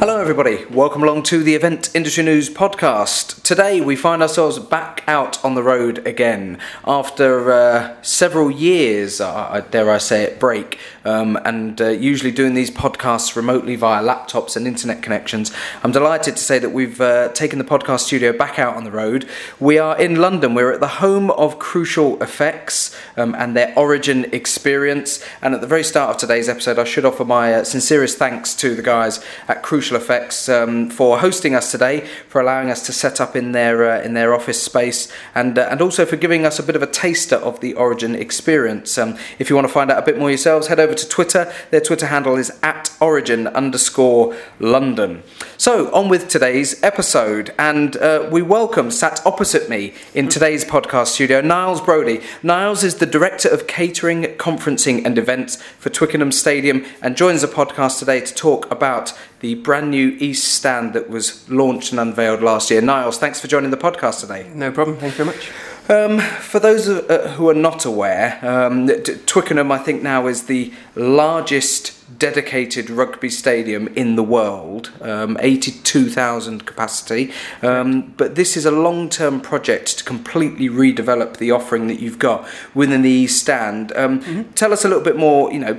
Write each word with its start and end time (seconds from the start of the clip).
Hello, 0.00 0.17
everybody. 0.28 0.62
Welcome 0.66 1.02
along 1.02 1.22
to 1.22 1.42
the 1.42 1.54
Event 1.54 1.88
Industry 1.94 2.22
News 2.22 2.50
podcast. 2.50 3.42
Today, 3.44 3.80
we 3.80 3.96
find 3.96 4.20
ourselves 4.20 4.58
back 4.58 5.02
out 5.06 5.42
on 5.42 5.54
the 5.54 5.62
road 5.62 6.06
again 6.06 6.58
after 6.84 7.50
uh, 7.50 7.96
several 8.02 8.50
years, 8.50 9.22
uh, 9.22 9.64
dare 9.70 9.90
I 9.90 9.96
say 9.96 10.24
it, 10.24 10.38
break, 10.38 10.78
um, 11.06 11.38
and 11.46 11.80
uh, 11.80 11.88
usually 11.88 12.30
doing 12.30 12.52
these 12.52 12.70
podcasts 12.70 13.36
remotely 13.36 13.74
via 13.74 14.04
laptops 14.04 14.54
and 14.54 14.66
internet 14.66 15.02
connections. 15.02 15.50
I'm 15.82 15.92
delighted 15.92 16.36
to 16.36 16.42
say 16.42 16.58
that 16.58 16.72
we've 16.72 17.00
uh, 17.00 17.30
taken 17.32 17.58
the 17.58 17.64
podcast 17.64 18.00
studio 18.00 18.36
back 18.36 18.58
out 18.58 18.76
on 18.76 18.84
the 18.84 18.90
road. 18.90 19.26
We 19.58 19.78
are 19.78 19.98
in 19.98 20.16
London. 20.16 20.52
We're 20.52 20.72
at 20.72 20.80
the 20.80 20.88
home 20.88 21.30
of 21.30 21.58
Crucial 21.58 22.22
Effects 22.22 22.94
um, 23.16 23.34
and 23.34 23.56
their 23.56 23.72
origin 23.78 24.26
experience. 24.34 25.24
And 25.40 25.54
at 25.54 25.62
the 25.62 25.66
very 25.66 25.84
start 25.84 26.10
of 26.10 26.16
today's 26.18 26.50
episode, 26.50 26.78
I 26.78 26.84
should 26.84 27.06
offer 27.06 27.24
my 27.24 27.54
uh, 27.54 27.64
sincerest 27.64 28.18
thanks 28.18 28.54
to 28.56 28.74
the 28.74 28.82
guys 28.82 29.24
at 29.48 29.62
Crucial 29.62 29.96
Effects 29.96 30.17
um, 30.48 30.90
for 30.90 31.18
hosting 31.18 31.54
us 31.54 31.70
today, 31.70 32.06
for 32.28 32.40
allowing 32.40 32.70
us 32.70 32.84
to 32.86 32.92
set 32.92 33.20
up 33.20 33.36
in 33.36 33.52
their 33.52 33.90
uh, 33.90 34.02
in 34.02 34.14
their 34.14 34.34
office 34.34 34.62
space, 34.62 35.12
and 35.34 35.58
uh, 35.58 35.68
and 35.70 35.80
also 35.80 36.04
for 36.04 36.16
giving 36.16 36.44
us 36.44 36.58
a 36.58 36.62
bit 36.62 36.76
of 36.76 36.82
a 36.82 36.86
taster 36.86 37.36
of 37.36 37.60
the 37.60 37.74
Origin 37.74 38.14
experience. 38.14 38.98
Um, 38.98 39.16
if 39.38 39.48
you 39.50 39.56
want 39.56 39.66
to 39.66 39.72
find 39.72 39.90
out 39.90 39.98
a 39.98 40.06
bit 40.06 40.18
more 40.18 40.30
yourselves, 40.30 40.66
head 40.68 40.80
over 40.80 40.94
to 40.94 41.08
Twitter. 41.08 41.52
Their 41.70 41.80
Twitter 41.80 42.06
handle 42.06 42.36
is 42.36 42.50
at 42.62 42.90
Origin 43.00 43.46
underscore 43.46 44.36
London. 44.60 45.22
So 45.60 45.92
on 45.92 46.08
with 46.08 46.28
today's 46.28 46.80
episode, 46.84 47.52
and 47.58 47.96
uh, 47.96 48.28
we 48.30 48.42
welcome 48.42 48.92
sat 48.92 49.20
opposite 49.26 49.68
me 49.68 49.92
in 50.14 50.28
today's 50.28 50.64
podcast 50.64 51.08
studio 51.08 51.40
Niles 51.40 51.80
Brody. 51.80 52.20
Niles 52.44 52.84
is 52.84 52.98
the 52.98 53.06
director 53.06 53.48
of 53.48 53.66
catering, 53.66 54.22
conferencing, 54.36 55.04
and 55.04 55.18
events 55.18 55.60
for 55.80 55.90
Twickenham 55.90 56.30
Stadium, 56.30 56.84
and 57.02 57.16
joins 57.16 57.40
the 57.42 57.48
podcast 57.48 57.98
today 57.98 58.20
to 58.20 58.32
talk 58.32 58.70
about 58.70 59.18
the 59.40 59.56
brand 59.56 59.90
new 59.90 60.16
East 60.20 60.44
stand 60.44 60.92
that 60.92 61.10
was 61.10 61.50
launched 61.50 61.90
and 61.90 61.98
unveiled 61.98 62.40
last 62.40 62.70
year. 62.70 62.80
Niles, 62.80 63.18
thanks 63.18 63.40
for 63.40 63.48
joining 63.48 63.72
the 63.72 63.76
podcast 63.76 64.20
today. 64.20 64.48
No 64.54 64.70
problem. 64.70 64.96
Thank 64.98 65.18
you 65.18 65.24
very 65.24 65.36
much. 65.36 65.50
Um, 65.88 66.20
for 66.20 66.60
those 66.60 66.88
uh, 66.88 67.34
who 67.36 67.48
are 67.48 67.54
not 67.54 67.84
aware, 67.84 68.38
um, 68.42 68.86
Twickenham, 69.26 69.72
I 69.72 69.78
think, 69.78 70.04
now 70.04 70.28
is 70.28 70.44
the 70.44 70.72
largest 70.94 71.97
dedicated 72.16 72.88
rugby 72.88 73.28
stadium 73.28 73.88
in 73.88 74.16
the 74.16 74.22
world, 74.22 74.92
um, 75.02 75.36
82,000 75.40 76.64
capacity. 76.64 77.32
Um, 77.62 78.14
but 78.16 78.34
this 78.34 78.56
is 78.56 78.64
a 78.64 78.70
long 78.70 79.08
term 79.08 79.40
project 79.40 79.98
to 79.98 80.04
completely 80.04 80.68
redevelop 80.68 81.36
the 81.36 81.50
offering 81.50 81.86
that 81.88 82.00
you've 82.00 82.18
got 82.18 82.48
within 82.74 83.02
the 83.02 83.10
East 83.10 83.40
Stand. 83.40 83.92
Um, 83.96 84.20
mm-hmm. 84.20 84.52
Tell 84.52 84.72
us 84.72 84.84
a 84.84 84.88
little 84.88 85.04
bit 85.04 85.16
more 85.16 85.52
you 85.52 85.58
know, 85.58 85.72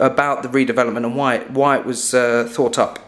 about 0.00 0.42
the 0.42 0.48
redevelopment 0.48 1.04
and 1.04 1.16
why, 1.16 1.38
why 1.38 1.78
it 1.78 1.86
was 1.86 2.12
uh, 2.12 2.48
thought 2.50 2.78
up. 2.78 2.98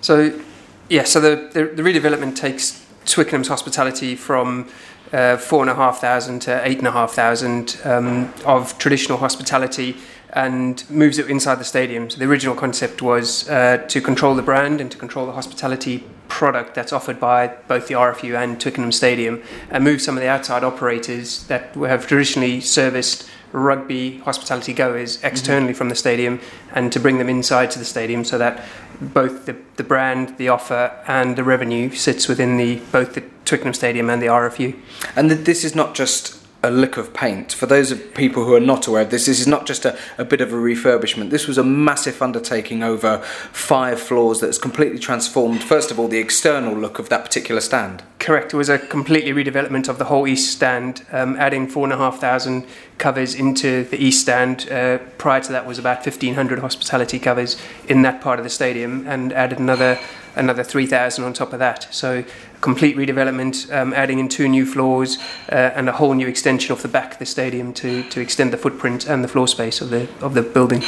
So, 0.00 0.40
yeah, 0.88 1.04
so 1.04 1.20
the, 1.20 1.50
the, 1.52 1.82
the 1.82 1.82
redevelopment 1.82 2.36
takes 2.36 2.86
Twickenham's 3.04 3.48
hospitality 3.48 4.14
from 4.14 4.68
uh, 5.12 5.36
four 5.36 5.62
and 5.62 5.70
a 5.70 5.74
half 5.74 6.00
thousand 6.00 6.40
to 6.40 6.66
eight 6.66 6.78
and 6.78 6.86
a 6.86 6.92
half 6.92 7.12
thousand 7.12 7.80
um, 7.84 8.32
of 8.44 8.78
traditional 8.78 9.18
hospitality 9.18 9.96
and 10.32 10.88
moves 10.90 11.18
it 11.18 11.28
inside 11.28 11.56
the 11.56 11.64
stadium. 11.64 12.10
So 12.10 12.18
the 12.18 12.26
original 12.26 12.54
concept 12.54 13.02
was 13.02 13.48
uh, 13.48 13.78
to 13.88 14.00
control 14.00 14.34
the 14.34 14.42
brand 14.42 14.80
and 14.80 14.90
to 14.90 14.98
control 14.98 15.26
the 15.26 15.32
hospitality 15.32 16.04
product 16.28 16.74
that's 16.74 16.92
offered 16.92 17.18
by 17.18 17.48
both 17.68 17.88
the 17.88 17.94
RFU 17.94 18.40
and 18.40 18.60
Twickenham 18.60 18.92
Stadium 18.92 19.42
and 19.70 19.82
move 19.82 20.00
some 20.00 20.16
of 20.16 20.22
the 20.22 20.28
outside 20.28 20.62
operators 20.64 21.44
that 21.48 21.74
have 21.74 22.06
traditionally 22.06 22.60
serviced 22.60 23.28
rugby 23.52 24.18
hospitality 24.18 24.72
goers 24.72 25.22
externally 25.24 25.72
mm-hmm. 25.72 25.78
from 25.78 25.88
the 25.88 25.94
stadium 25.94 26.40
and 26.72 26.92
to 26.92 27.00
bring 27.00 27.18
them 27.18 27.28
inside 27.28 27.70
to 27.72 27.80
the 27.80 27.84
stadium 27.84 28.24
so 28.24 28.38
that 28.38 28.64
both 29.00 29.46
the, 29.46 29.56
the 29.76 29.82
brand, 29.82 30.36
the 30.38 30.48
offer, 30.48 30.92
and 31.06 31.36
the 31.36 31.42
revenue 31.42 31.90
sits 31.90 32.28
within 32.28 32.56
the 32.56 32.76
both 32.92 33.14
the 33.14 33.24
Twickenham 33.44 33.74
Stadium 33.74 34.10
and 34.10 34.20
the 34.22 34.26
RFU. 34.26 34.78
And 35.16 35.30
this 35.30 35.64
is 35.64 35.74
not 35.74 35.94
just 35.94 36.39
a 36.62 36.70
lick 36.70 36.96
of 36.96 37.14
paint. 37.14 37.52
For 37.52 37.66
those 37.66 37.90
of 37.90 38.14
people 38.14 38.44
who 38.44 38.54
are 38.54 38.60
not 38.60 38.86
aware 38.86 39.02
of 39.02 39.10
this, 39.10 39.26
this 39.26 39.40
is 39.40 39.46
not 39.46 39.66
just 39.66 39.84
a, 39.84 39.98
a 40.18 40.24
bit 40.24 40.40
of 40.40 40.52
a 40.52 40.56
refurbishment. 40.56 41.30
This 41.30 41.46
was 41.46 41.58
a 41.58 41.64
massive 41.64 42.20
undertaking 42.20 42.82
over 42.82 43.18
five 43.52 44.00
floors 44.00 44.40
that's 44.40 44.58
completely 44.58 44.98
transformed, 44.98 45.62
first 45.62 45.90
of 45.90 45.98
all, 45.98 46.08
the 46.08 46.18
external 46.18 46.74
look 46.74 46.98
of 46.98 47.08
that 47.08 47.24
particular 47.24 47.60
stand. 47.60 48.02
Correct. 48.18 48.52
It 48.52 48.56
was 48.56 48.68
a 48.68 48.78
completely 48.78 49.32
redevelopment 49.32 49.88
of 49.88 49.98
the 49.98 50.04
whole 50.04 50.28
east 50.28 50.52
stand, 50.52 51.06
um, 51.10 51.36
adding 51.36 51.66
four 51.66 51.84
and 51.84 51.92
a 51.92 51.96
half 51.96 52.20
thousand 52.20 52.66
covers 52.98 53.34
into 53.34 53.84
the 53.84 53.96
east 53.96 54.20
stand. 54.20 54.70
Uh, 54.70 54.98
prior 55.16 55.40
to 55.40 55.52
that 55.52 55.66
was 55.66 55.78
about 55.78 56.04
1,500 56.04 56.58
hospitality 56.58 57.18
covers 57.18 57.56
in 57.88 58.02
that 58.02 58.20
part 58.20 58.38
of 58.38 58.44
the 58.44 58.50
stadium 58.50 59.06
and 59.06 59.32
added 59.32 59.58
another 59.58 59.98
another 60.36 60.62
3,000 60.62 61.24
on 61.24 61.32
top 61.32 61.52
of 61.52 61.58
that. 61.58 61.92
So 61.92 62.24
complete 62.60 62.96
redevelopment, 62.96 63.72
um, 63.74 63.92
adding 63.94 64.18
in 64.18 64.28
two 64.28 64.48
new 64.48 64.66
floors 64.66 65.18
uh, 65.50 65.54
and 65.54 65.88
a 65.88 65.92
whole 65.92 66.14
new 66.14 66.26
extension 66.26 66.72
off 66.72 66.82
the 66.82 66.88
back 66.88 67.14
of 67.14 67.18
the 67.18 67.26
stadium 67.26 67.72
to, 67.74 68.02
to 68.10 68.20
extend 68.20 68.52
the 68.52 68.56
footprint 68.56 69.06
and 69.06 69.24
the 69.24 69.28
floor 69.28 69.48
space 69.48 69.80
of 69.80 69.90
the 69.90 70.08
of 70.20 70.34
the 70.34 70.42
building. 70.42 70.82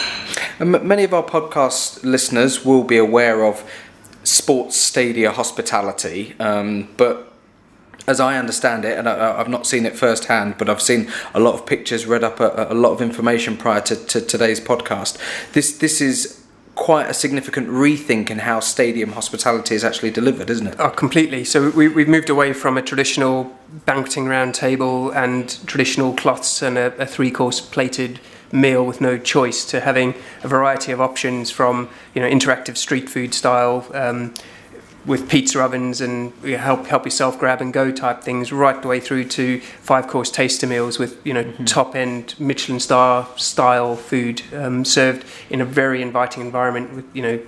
And 0.59 0.71
many 0.83 1.05
of 1.05 1.15
our 1.15 1.23
podcast 1.23 2.05
listeners 2.05 2.65
will 2.65 2.85
be 2.85 2.99
aware 2.99 3.45
of 3.45 3.69
sports 4.25 4.77
stadia 4.77 5.33
hospitality, 5.33 6.35
um, 6.39 6.89
but 6.97 7.33
as 8.09 8.19
I 8.19 8.37
understand 8.37 8.85
it, 8.85 8.99
and 8.99 9.09
I, 9.09 9.37
have 9.39 9.49
not 9.49 9.67
seen 9.67 9.87
it 9.87 9.97
firsthand, 9.97 10.57
but 10.59 10.69
I've 10.69 10.83
seen 10.83 11.11
a 11.35 11.41
lot 11.41 11.55
of 11.55 11.67
pictures, 11.67 12.05
read 12.05 12.25
up 12.25 12.41
a, 12.41 12.67
a 12.71 12.75
lot 12.75 12.91
of 12.91 13.01
information 13.01 13.57
prior 13.57 13.81
to, 13.83 13.97
to 13.97 14.21
today's 14.21 14.61
podcast. 14.61 15.19
This 15.53 15.79
this 15.79 16.01
is 16.01 16.42
quite 16.75 17.09
a 17.09 17.15
significant 17.15 17.69
rethink 17.69 18.31
in 18.31 18.39
how 18.39 18.61
stadium 18.61 19.13
hospitality 19.13 19.75
is 19.75 19.85
actually 19.85 20.11
delivered, 20.11 20.49
isn't 20.49 20.67
it? 20.67 20.77
Oh, 20.79 20.91
completely. 20.91 21.45
So 21.45 21.71
we, 21.71 21.89
we've 21.89 22.09
moved 22.09 22.31
away 22.31 22.53
from 22.53 22.79
a 22.79 22.83
traditional 22.83 23.55
banqueting 23.85 24.27
round 24.27 24.55
table 24.55 25.11
and 25.11 25.49
traditional 25.67 26.15
cloths 26.15 26.63
and 26.63 26.79
a, 26.79 26.95
a 26.97 27.07
three 27.07 27.31
course 27.31 27.61
plated 27.61 28.21
meal 28.53 28.85
with 28.85 29.01
no 29.01 29.19
choice 29.19 29.65
to 29.65 29.81
having 29.81 30.15
a 30.43 30.49
variety 30.49 30.93
of 30.93 31.01
options 31.01 31.51
from 31.51 31.89
you 32.15 32.21
know 32.21 32.29
interactive 32.29 32.77
street 32.77 33.09
food 33.09 33.33
style 33.33 33.87
um, 33.95 34.35
with 35.05 35.29
pizza 35.29 35.61
ovens 35.61 36.01
and 36.01 36.33
you 36.43 36.53
know, 36.53 36.59
help 36.59 36.87
help 36.87 37.05
yourself 37.05 37.39
grab 37.39 37.61
and 37.61 37.73
go 37.73 37.91
type 37.91 38.23
things, 38.23 38.53
right 38.53 38.81
the 38.81 38.89
way 38.89 39.01
through 39.01 39.25
to 39.25 39.61
five 39.61 40.07
course 40.07 40.31
taster 40.31 40.67
meals 40.67 40.99
with 40.99 41.25
you 41.27 41.35
know 41.35 41.45
mm-hmm. 41.45 41.65
top 41.65 41.95
end 41.97 42.35
Michelin 42.39 42.81
star 42.81 43.29
style 43.37 43.97
food 43.97 44.43
um, 44.55 44.85
served 44.85 45.25
in 45.51 45.61
a 45.61 45.65
very 45.65 46.03
inviting 46.03 46.43
environment 46.43 46.95
with 46.95 47.17
you 47.17 47.23
know 47.23 47.41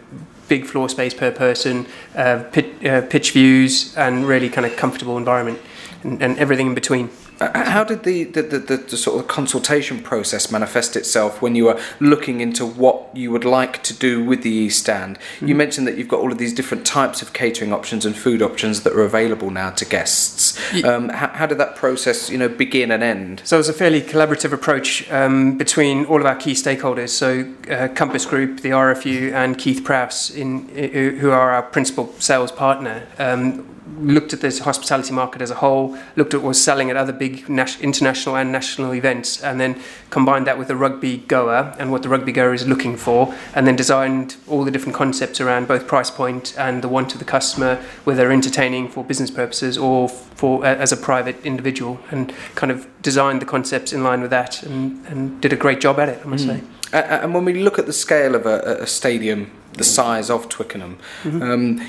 big 0.49 0.67
floor 0.67 0.89
space 0.89 1.15
per 1.15 1.31
person, 1.31 1.87
uh, 2.15 2.45
pit, 2.53 2.85
uh, 2.87 3.01
pitch 3.03 3.33
views, 3.33 3.97
and 3.97 4.27
really 4.27 4.49
kind 4.49 4.67
of 4.67 4.77
comfortable 4.77 5.17
environment, 5.17 5.59
and, 6.03 6.23
and 6.23 6.39
everything 6.39 6.69
in 6.69 6.75
between. 6.75 7.09
How 7.55 7.85
did 7.85 8.05
the, 8.05 8.25
the, 8.25 8.43
the, 8.43 8.77
the, 8.77 8.97
sort 8.97 9.21
of 9.21 9.29
consultation 9.29 10.01
process 10.01 10.51
manifest 10.51 10.97
itself 10.97 11.43
when 11.43 11.55
you 11.55 11.65
were 11.65 11.81
looking 12.01 12.41
into 12.41 12.65
what 12.65 13.09
you 13.15 13.31
would 13.31 13.45
like 13.45 13.83
to 13.85 13.95
do 13.95 14.25
with 14.25 14.43
the 14.43 14.51
East 14.51 14.81
Stand? 14.81 15.19
Mm-hmm. 15.19 15.49
You 15.49 15.55
mentioned 15.55 15.87
that 15.87 15.97
you've 15.97 16.09
got 16.09 16.21
all 16.21 16.33
of 16.33 16.39
these 16.39 16.53
different 16.53 16.87
types 16.87 17.23
of 17.23 17.33
catering 17.33 17.73
options 17.73 18.07
and 18.07 18.17
food 18.17 18.43
options 18.43 18.83
that 18.83 18.93
are 18.93 19.03
available 19.05 19.51
now 19.51 19.71
to 19.71 19.85
guests. 19.85 20.59
Um, 20.85 21.09
how, 21.09 21.29
how, 21.29 21.47
did 21.47 21.59
that 21.59 21.77
process, 21.77 22.31
you 22.31 22.39
know, 22.39 22.49
begin 22.49 22.91
and 22.91 23.03
end? 23.03 23.43
So 23.45 23.57
it 23.57 23.59
was 23.59 23.69
a 23.69 23.73
fairly 23.73 24.01
collaborative 24.01 24.53
approach 24.53 25.11
um, 25.11 25.57
between 25.57 26.05
all 26.07 26.21
of 26.21 26.27
our 26.27 26.37
key 26.37 26.53
stakeholders. 26.53 27.11
So 27.11 27.53
uh, 27.71 27.89
Compass 27.89 28.27
Group, 28.27 28.61
the 28.61 28.71
RFU, 28.71 29.33
and 29.33 29.57
Keith 29.57 29.85
Prowse, 29.85 30.31
in, 30.31 30.69
who 30.69 31.31
are 31.31 31.51
our 31.53 31.63
principal 31.63 32.13
sales 32.19 32.53
partner. 32.53 33.07
Um, 33.19 33.74
looked 34.01 34.33
at 34.33 34.41
this 34.41 34.61
hospitality 34.61 35.13
market 35.13 35.43
as 35.43 35.51
a 35.51 35.57
whole, 35.57 35.97
looked 36.17 36.35
at 36.35 36.41
what 36.41 36.49
was 36.49 36.63
selling 36.63 36.91
at 36.91 36.97
other 36.97 37.13
big 37.13 37.49
international 37.49 38.37
and 38.37 38.51
national 38.51 38.95
events, 38.95 39.43
and 39.43 39.61
then 39.61 39.81
combined 40.11 40.47
that 40.47 40.59
with 40.59 40.69
the 40.69 40.77
rugby 40.77 41.19
goer 41.19 41.75
and 41.79 41.91
what 41.93 42.03
the 42.03 42.09
rugby 42.09 42.33
goer 42.33 42.55
is 42.55 42.67
looking 42.67 42.97
for, 42.97 43.35
and 43.55 43.67
then 43.67 43.77
designed 43.77 44.37
all 44.47 44.65
the 44.65 44.71
different 44.71 44.95
concepts 44.95 45.41
around 45.41 45.69
both 45.69 45.87
price 45.87 46.11
point 46.11 46.55
and 46.59 46.83
the 46.83 46.89
want 46.89 47.13
of 47.13 47.19
the 47.19 47.25
customer, 47.25 47.77
whether 48.05 48.31
entertaining 48.31 48.89
for 48.89 49.05
business 49.05 49.31
purposes 49.31 49.77
or 49.77 50.09
for 50.09 50.65
as 50.65 50.93
a 50.93 50.97
private 50.97 51.37
individual, 51.45 52.01
and 52.11 52.35
kind 52.55 52.73
of 52.73 52.87
designed 53.03 53.41
the 53.41 53.47
concepts 53.47 53.93
in 53.93 54.03
line 54.03 54.21
with 54.21 54.31
that, 54.31 54.63
and, 54.63 55.07
and 55.07 55.41
did 55.41 55.53
a 55.53 55.57
great 55.57 55.81
job 55.81 55.99
at 55.99 56.09
it, 56.09 56.21
I 56.25 56.29
must 56.29 56.47
mm. 56.47 56.59
say. 56.59 56.65
Uh, 56.93 57.21
and 57.23 57.35
when 57.35 57.45
we 57.45 57.55
look 57.55 57.79
at 57.79 57.87
the 57.87 57.93
scale 57.93 58.35
of 58.35 58.47
a, 58.47 58.79
a 58.81 58.87
stadium 58.87 59.51
the 59.75 59.85
size 59.85 60.31
of 60.31 60.49
Twickenham, 60.49 60.99
mm-hmm. 61.25 61.43
um, 61.43 61.81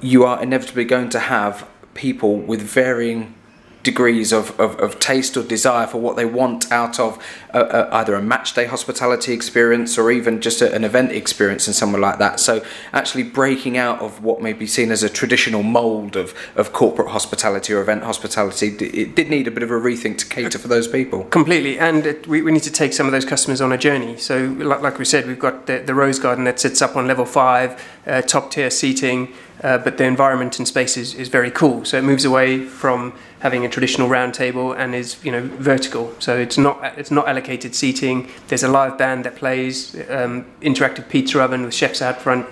you 0.00 0.24
are 0.24 0.42
inevitably 0.42 0.84
going 0.84 1.08
to 1.10 1.18
have 1.18 1.68
people 1.94 2.36
with 2.36 2.62
varying 2.62 3.34
degrees 3.82 4.32
of, 4.32 4.58
of, 4.60 4.76
of, 4.80 4.98
taste 4.98 5.36
or 5.36 5.42
desire 5.42 5.86
for 5.86 5.98
what 5.98 6.16
they 6.16 6.24
want 6.24 6.70
out 6.70 6.98
of 6.98 7.16
a, 7.54 7.60
a, 7.60 7.94
either 7.94 8.14
a 8.14 8.20
match 8.20 8.52
day 8.52 8.66
hospitality 8.66 9.32
experience 9.32 9.96
or 9.96 10.10
even 10.10 10.40
just 10.40 10.60
a, 10.60 10.74
an 10.74 10.84
event 10.84 11.12
experience 11.12 11.66
and 11.66 11.76
somewhere 11.76 12.00
like 12.00 12.18
that. 12.18 12.40
So 12.40 12.62
actually 12.92 13.22
breaking 13.22 13.78
out 13.78 14.00
of 14.00 14.22
what 14.22 14.42
may 14.42 14.52
be 14.52 14.66
seen 14.66 14.90
as 14.90 15.02
a 15.02 15.08
traditional 15.08 15.62
mould 15.62 16.16
of, 16.16 16.34
of 16.56 16.72
corporate 16.72 17.08
hospitality 17.08 17.72
or 17.72 17.80
event 17.80 18.02
hospitality, 18.02 18.68
it 18.68 19.14
did 19.14 19.30
need 19.30 19.46
a 19.46 19.50
bit 19.50 19.62
of 19.62 19.70
a 19.70 19.74
rethink 19.74 20.18
to 20.18 20.26
cater 20.26 20.58
for 20.58 20.68
those 20.68 20.88
people. 20.88 21.24
Completely, 21.24 21.78
and 21.78 22.04
it, 22.04 22.26
we, 22.26 22.42
we 22.42 22.50
need 22.50 22.64
to 22.64 22.72
take 22.72 22.92
some 22.92 23.06
of 23.06 23.12
those 23.12 23.24
customers 23.24 23.60
on 23.60 23.72
a 23.72 23.78
journey. 23.78 24.16
So 24.16 24.56
like, 24.58 24.82
like 24.82 24.98
we 24.98 25.04
said, 25.04 25.26
we've 25.26 25.38
got 25.38 25.66
the, 25.66 25.78
the 25.78 25.94
Rose 25.94 26.18
Garden 26.18 26.44
that 26.44 26.58
sits 26.58 26.82
up 26.82 26.96
on 26.96 27.06
level 27.06 27.24
five, 27.24 27.82
uh, 28.06 28.22
top 28.22 28.50
tier 28.50 28.70
seating, 28.70 29.32
uh, 29.62 29.78
but 29.78 29.98
the 29.98 30.04
environment 30.04 30.58
and 30.58 30.68
space 30.68 30.96
is, 30.96 31.14
is 31.14 31.28
very 31.28 31.50
cool. 31.50 31.84
So 31.84 31.98
it 31.98 32.04
moves 32.04 32.24
away 32.24 32.64
from 32.64 33.12
having 33.40 33.64
a 33.64 33.68
traditional 33.68 34.08
round 34.08 34.34
table 34.34 34.72
and 34.72 34.94
is 34.94 35.22
you 35.24 35.32
know 35.32 35.42
vertical. 35.42 36.14
So 36.18 36.36
it's 36.36 36.58
not 36.58 36.98
it's 36.98 37.10
not 37.10 37.28
allocated 37.28 37.74
seating. 37.74 38.30
There's 38.48 38.62
a 38.62 38.68
live 38.68 38.98
band 38.98 39.24
that 39.24 39.36
plays, 39.36 39.94
um, 40.10 40.46
interactive 40.60 41.08
pizza 41.08 41.40
oven 41.40 41.62
with 41.62 41.74
chefs 41.74 42.02
out 42.02 42.20
front 42.20 42.46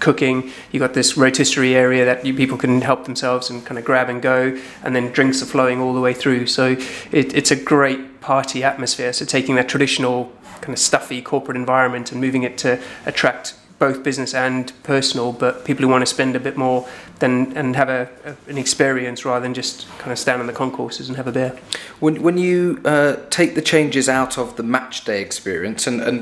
cooking. 0.00 0.50
You 0.70 0.80
got 0.80 0.94
this 0.94 1.16
rotisserie 1.16 1.74
area 1.74 2.04
that 2.04 2.24
you, 2.24 2.34
people 2.34 2.58
can 2.58 2.80
help 2.80 3.04
themselves 3.04 3.50
and 3.50 3.64
kind 3.64 3.78
of 3.78 3.84
grab 3.84 4.08
and 4.08 4.22
go, 4.22 4.58
and 4.82 4.94
then 4.94 5.10
drinks 5.10 5.42
are 5.42 5.46
flowing 5.46 5.80
all 5.80 5.94
the 5.94 6.00
way 6.00 6.14
through. 6.14 6.46
So 6.46 6.76
it, 7.10 7.34
it's 7.34 7.50
a 7.50 7.56
great 7.56 8.20
party 8.20 8.62
atmosphere. 8.62 9.12
So 9.12 9.24
taking 9.24 9.56
that 9.56 9.68
traditional 9.68 10.32
kind 10.60 10.72
of 10.72 10.78
stuffy 10.78 11.20
corporate 11.20 11.56
environment 11.56 12.12
and 12.12 12.20
moving 12.20 12.42
it 12.42 12.56
to 12.58 12.80
attract 13.04 13.54
both 13.86 14.02
business 14.02 14.32
and 14.32 14.72
personal, 14.82 15.30
but 15.30 15.66
people 15.66 15.82
who 15.84 15.90
want 15.90 16.00
to 16.00 16.06
spend 16.06 16.34
a 16.34 16.40
bit 16.40 16.56
more 16.56 16.88
than 17.18 17.54
and 17.56 17.76
have 17.76 17.90
a, 17.90 18.08
a, 18.24 18.50
an 18.50 18.56
experience 18.56 19.26
rather 19.26 19.42
than 19.42 19.52
just 19.52 19.86
kind 19.98 20.10
of 20.10 20.18
stand 20.18 20.40
on 20.40 20.46
the 20.46 20.52
concourses 20.52 21.08
and 21.08 21.16
have 21.18 21.26
a 21.26 21.32
beer. 21.32 21.52
When 22.00 22.22
when 22.22 22.38
you 22.38 22.80
uh, 22.84 23.16
take 23.28 23.54
the 23.54 23.60
changes 23.62 24.08
out 24.08 24.38
of 24.38 24.56
the 24.56 24.62
match 24.62 25.04
day 25.04 25.20
experience, 25.20 25.86
and, 25.86 26.00
and 26.00 26.16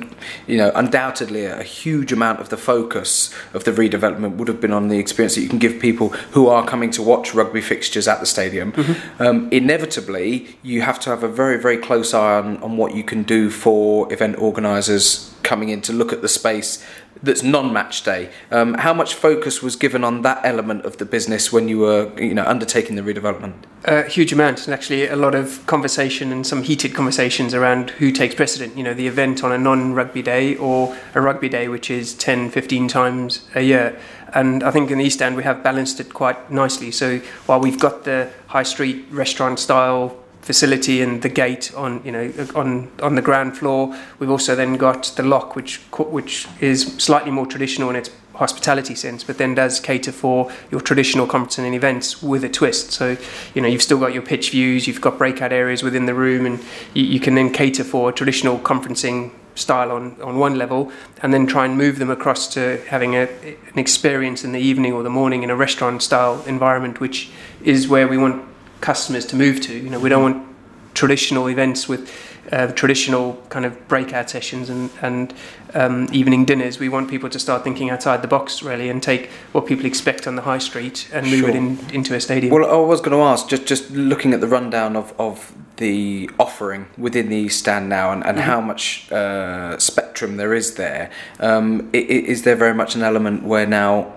you 0.49 0.57
know 0.57 0.73
undoubtedly 0.75 1.45
a 1.47 1.63
huge 1.63 2.11
amount 2.13 2.41
of 2.41 2.49
the 2.49 2.57
focus 2.57 3.33
of 3.55 3.63
the 3.63 3.71
redevelopment 3.71 4.33
would 4.39 4.49
have 4.49 4.61
been 4.61 4.73
on 4.73 4.89
the 4.89 4.99
experience 4.99 5.37
that 5.37 5.43
you 5.43 5.49
can 5.49 5.61
give 5.61 5.81
people 5.81 6.09
who 6.35 6.49
are 6.49 6.65
coming 6.67 6.91
to 6.91 7.03
watch 7.03 7.33
rugby 7.33 7.61
fixtures 7.61 8.09
at 8.09 8.19
the 8.19 8.27
stadium. 8.27 8.73
Mm-hmm. 8.73 9.23
Um, 9.23 9.49
inevitably, 9.53 10.57
you 10.63 10.83
have 10.83 10.99
to 11.01 11.11
have 11.11 11.23
a 11.23 11.33
very 11.43 11.59
very 11.67 11.79
close 11.79 12.13
eye 12.13 12.39
on, 12.41 12.61
on 12.67 12.77
what 12.77 12.97
you 12.97 13.05
can 13.05 13.23
do 13.23 13.51
for 13.51 14.13
event 14.13 14.37
organisers 14.39 15.33
coming 15.43 15.69
in 15.69 15.81
to 15.83 15.93
look 15.93 16.13
at 16.13 16.23
the 16.23 16.29
space 16.29 16.85
that's 17.23 17.43
non-match 17.43 18.03
day. 18.03 18.31
Um, 18.51 18.75
how 18.75 18.93
much 18.93 19.15
focus 19.15 19.63
was 19.63 19.77
given 19.77 20.03
on 20.05 20.23
that 20.23 20.41
element 20.45 20.85
of 20.85 20.99
the 20.99 21.05
business 21.05 21.53
when 21.53 21.69
you 21.69 21.79
were, 21.79 22.13
you 22.21 22.35
know, 22.35 22.45
undertaking 22.45 22.97
the 22.97 23.03
redevelopment? 23.03 23.55
A 23.85 24.03
huge 24.05 24.33
amount, 24.33 24.65
and 24.67 24.75
actually 24.75 25.07
a 25.07 25.17
lot 25.17 25.35
of 25.35 25.65
conversation 25.67 26.33
and 26.33 26.47
some 26.47 26.63
heated 26.63 26.95
conversations 26.95 27.55
around 27.55 27.91
who 27.91 28.11
takes 28.13 28.35
precedent. 28.35 28.77
You 28.77 28.83
know, 28.83 28.95
the 28.95 29.07
event 29.07 29.45
on 29.45 29.53
a 29.53 29.59
non-rugby 29.59 30.23
day 30.23 30.57
or 30.57 30.97
a 31.15 31.21
rugby 31.21 31.49
day, 31.49 31.69
which 31.69 31.91
is 31.91 32.15
10, 32.15 32.51
15 32.51 32.89
times 32.89 33.49
a 33.55 33.63
year. 33.63 33.99
And 34.35 34.63
I 34.63 34.71
think 34.71 34.91
in 34.91 34.99
the 34.99 35.05
East 35.05 35.21
End 35.21 35.37
we 35.37 35.43
have 35.43 35.63
balanced 35.63 36.01
it 36.01 36.15
quite 36.15 36.51
nicely. 36.51 36.91
So 36.91 37.19
while 37.47 37.61
we've 37.61 37.79
got 37.79 38.05
the 38.05 38.31
high 38.47 38.63
street 38.63 39.07
restaurant 39.11 39.59
style 39.59 40.22
facility 40.43 41.01
and 41.01 41.23
the 41.23 41.29
gate 41.29 41.73
on 41.75 42.03
you 42.05 42.13
know 42.13 42.33
on 42.55 42.91
on 43.01 43.15
the 43.15 43.23
ground 43.23 43.57
floor. 43.57 43.97
We've 44.19 44.31
also 44.31 44.55
then 44.55 44.77
got 44.77 45.05
the 45.17 45.23
lock, 45.23 45.57
which 45.57 45.79
which 45.99 46.47
is 46.61 46.83
slightly 46.99 47.31
more 47.31 47.47
traditional 47.47 47.89
in 47.91 47.97
its 47.97 48.11
hospitality 48.35 48.95
sense, 48.95 49.23
but 49.23 49.39
then 49.39 49.55
does 49.55 49.79
cater 49.79 50.11
for 50.11 50.51
your 50.71 50.81
traditional 50.81 51.27
conferencing 51.27 51.67
and 51.67 51.75
events 51.75 52.23
with 52.23 52.43
a 52.45 52.49
twist. 52.49 52.91
So 52.93 53.17
you 53.55 53.63
know 53.63 53.69
you've 53.69 53.83
still 53.83 53.99
got 53.99 54.13
your 54.13 54.23
pitch 54.23 54.51
views, 54.51 54.87
you've 54.87 55.01
got 55.01 55.17
breakout 55.17 55.53
areas 55.53 55.83
within 55.83 56.07
the 56.07 56.15
room, 56.15 56.45
and 56.45 56.59
you, 56.93 57.05
you 57.05 57.21
can 57.21 57.35
then 57.35 57.53
cater 57.53 57.85
for 57.85 58.13
traditional 58.13 58.59
conferencing 58.59 59.33
style 59.55 59.93
on, 59.93 60.19
on 60.23 60.39
one 60.39 60.57
level 60.57 60.91
and 61.23 61.35
then 61.35 61.47
try 61.47 61.67
and 61.67 61.77
move 61.77 61.99
them 61.99 62.11
across 62.11 62.49
to 62.55 62.83
having 62.89 63.15
a, 63.15 63.29
an 63.45 63.79
experience 63.79 64.45
in 64.45 64.53
the 64.53 64.59
evening 64.59 64.95
or 64.95 65.03
the 65.03 65.11
morning 65.11 65.43
in 65.43 65.51
a 65.51 65.55
restaurant 65.55 66.03
style 66.03 66.43
environment 66.47 67.01
which 67.01 67.31
is 67.63 67.87
where 67.87 68.09
we 68.09 68.17
want 68.17 68.43
customers 68.83 69.25
to 69.27 69.37
move 69.37 69.61
to. 69.63 69.75
You 69.75 69.89
know, 69.89 70.01
we 70.01 70.11
don't 70.11 70.23
want 70.23 70.47
traditional 70.95 71.49
events 71.49 71.89
with 71.89 72.13
uh, 72.51 72.67
traditional 72.73 73.35
kind 73.49 73.65
of 73.65 73.89
breakout 73.89 74.29
sessions 74.29 74.69
and, 74.69 74.91
and 75.01 75.33
um, 75.75 76.09
evening 76.13 76.45
dinners. 76.45 76.79
We 76.79 76.89
want 76.89 77.09
people 77.09 77.31
to 77.31 77.39
start 77.39 77.65
thinking 77.65 77.89
outside 77.89 78.21
the 78.21 78.29
box 78.29 78.63
really 78.63 78.91
and 78.91 79.03
take 79.03 79.31
what 79.53 79.67
people 79.67 79.87
expect 79.87 80.27
on 80.27 80.37
the 80.37 80.43
high 80.43 80.59
street 80.59 81.09
and 81.13 81.27
move 81.31 81.41
sure. 81.41 81.49
it 81.49 81.55
in, 81.55 81.79
into 81.93 82.15
a 82.15 82.21
stadium. 82.21 82.53
Well, 82.53 82.71
I 82.71 82.77
was 82.77 83.01
going 83.01 83.17
to 83.17 83.23
ask, 83.23 83.49
just 83.49 83.65
just 83.67 83.91
looking 83.91 84.35
at 84.35 84.41
the 84.41 84.49
rundown 84.49 84.97
of, 84.97 85.15
of 85.19 85.55
the 85.77 86.29
offering 86.39 86.87
within 86.99 87.29
the 87.29 87.49
stand 87.49 87.89
now 87.89 88.13
and, 88.13 88.25
and 88.27 88.37
mm-hmm. 88.37 88.51
how 88.51 88.61
much 88.61 89.11
uh, 89.13 89.79
spectrum 89.79 90.37
there 90.37 90.53
is 90.53 90.75
there. 90.75 91.11
Um, 91.41 91.89
is 91.93 92.43
there 92.43 92.57
very 92.57 92.75
much 92.75 92.95
an 92.95 93.03
element 93.03 93.45
where 93.45 93.67
now 93.67 94.13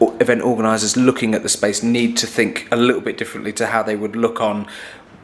event 0.00 0.42
organisers 0.42 0.96
looking 0.96 1.34
at 1.34 1.42
the 1.42 1.48
space 1.48 1.82
need 1.82 2.16
to 2.16 2.26
think 2.26 2.68
a 2.70 2.76
little 2.76 3.00
bit 3.00 3.16
differently 3.16 3.52
to 3.52 3.66
how 3.66 3.82
they 3.82 3.96
would 3.96 4.16
look 4.16 4.40
on 4.40 4.66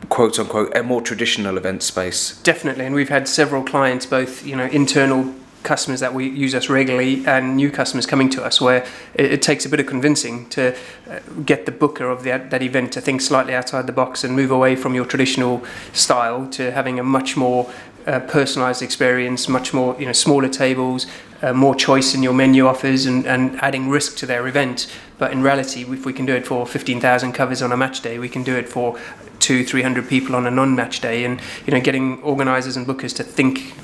quote 0.09 0.39
unquote 0.39 0.75
a 0.77 0.83
more 0.83 1.01
traditional 1.03 1.57
event 1.57 1.83
space. 1.83 2.41
Definitely 2.43 2.87
and 2.87 2.95
we've 2.95 3.09
had 3.09 3.29
several 3.29 3.63
clients 3.63 4.07
both 4.07 4.47
you 4.47 4.57
know 4.57 4.67
internal 4.67 5.35
customers 5.63 6.01
that 6.01 6.15
we 6.15 6.27
use 6.29 6.55
us 6.55 6.71
regularly 6.71 7.25
and 7.27 7.55
new 7.55 7.71
customers 7.71 8.07
coming 8.07 8.31
to 8.31 8.43
us 8.43 8.61
where 8.61 8.87
it, 9.15 9.33
it 9.33 9.43
takes 9.43 9.67
a 9.67 9.69
bit 9.69 9.79
of 9.79 9.87
convincing 9.87 10.49
to 10.49 10.75
uh, 11.09 11.19
get 11.45 11.67
the 11.67 11.73
booker 11.73 12.09
of 12.09 12.23
that 12.23 12.63
event 12.63 12.93
to 12.93 13.01
think 13.01 13.21
slightly 13.21 13.55
outside 13.55 13.87
the 13.87 13.93
box 13.93 14.25
and 14.25 14.35
move 14.35 14.51
away 14.51 14.75
from 14.75 14.95
your 14.95 15.05
traditional 15.05 15.63
style 15.93 16.49
to 16.49 16.73
having 16.73 16.99
a 16.99 17.05
much 17.05 17.37
more 17.37 17.71
uh, 18.07 18.21
personalized 18.21 18.83
experience, 18.83 19.49
much 19.49 19.75
more, 19.75 19.95
you 20.01 20.07
know, 20.07 20.13
smaller 20.13 20.49
tables, 20.49 21.07
uh, 21.43 21.53
more 21.53 21.75
choice 21.75 22.15
in 22.15 22.23
your 22.23 22.33
menu 22.33 22.67
offers, 22.67 23.07
and, 23.07 23.27
and 23.27 23.57
adding 23.61 23.89
risk 23.89 24.17
to 24.19 24.27
their 24.27 24.47
event. 24.47 24.93
But 25.19 25.33
in 25.33 25.43
reality, 25.43 25.83
if 25.83 26.05
we 26.05 26.13
can 26.13 26.27
do 26.27 26.35
it 26.35 26.47
for 26.47 26.67
15,000 26.67 27.33
covers 27.33 27.63
on 27.63 27.73
a 27.73 27.77
match 27.77 28.01
day, 28.01 28.19
we 28.19 28.29
can 28.29 28.43
do 28.43 28.57
it 28.57 28.69
for 28.69 28.99
two, 29.39 29.65
300 29.65 30.09
people 30.09 30.37
on 30.37 30.47
a 30.47 30.51
non-match 30.51 31.01
day, 31.01 31.25
and 31.25 31.41
you 31.67 31.73
know, 31.73 31.81
getting 31.81 32.23
organisers 32.23 32.77
and 32.77 32.87
bookers 32.87 33.15
to 33.17 33.25
think 33.25 33.75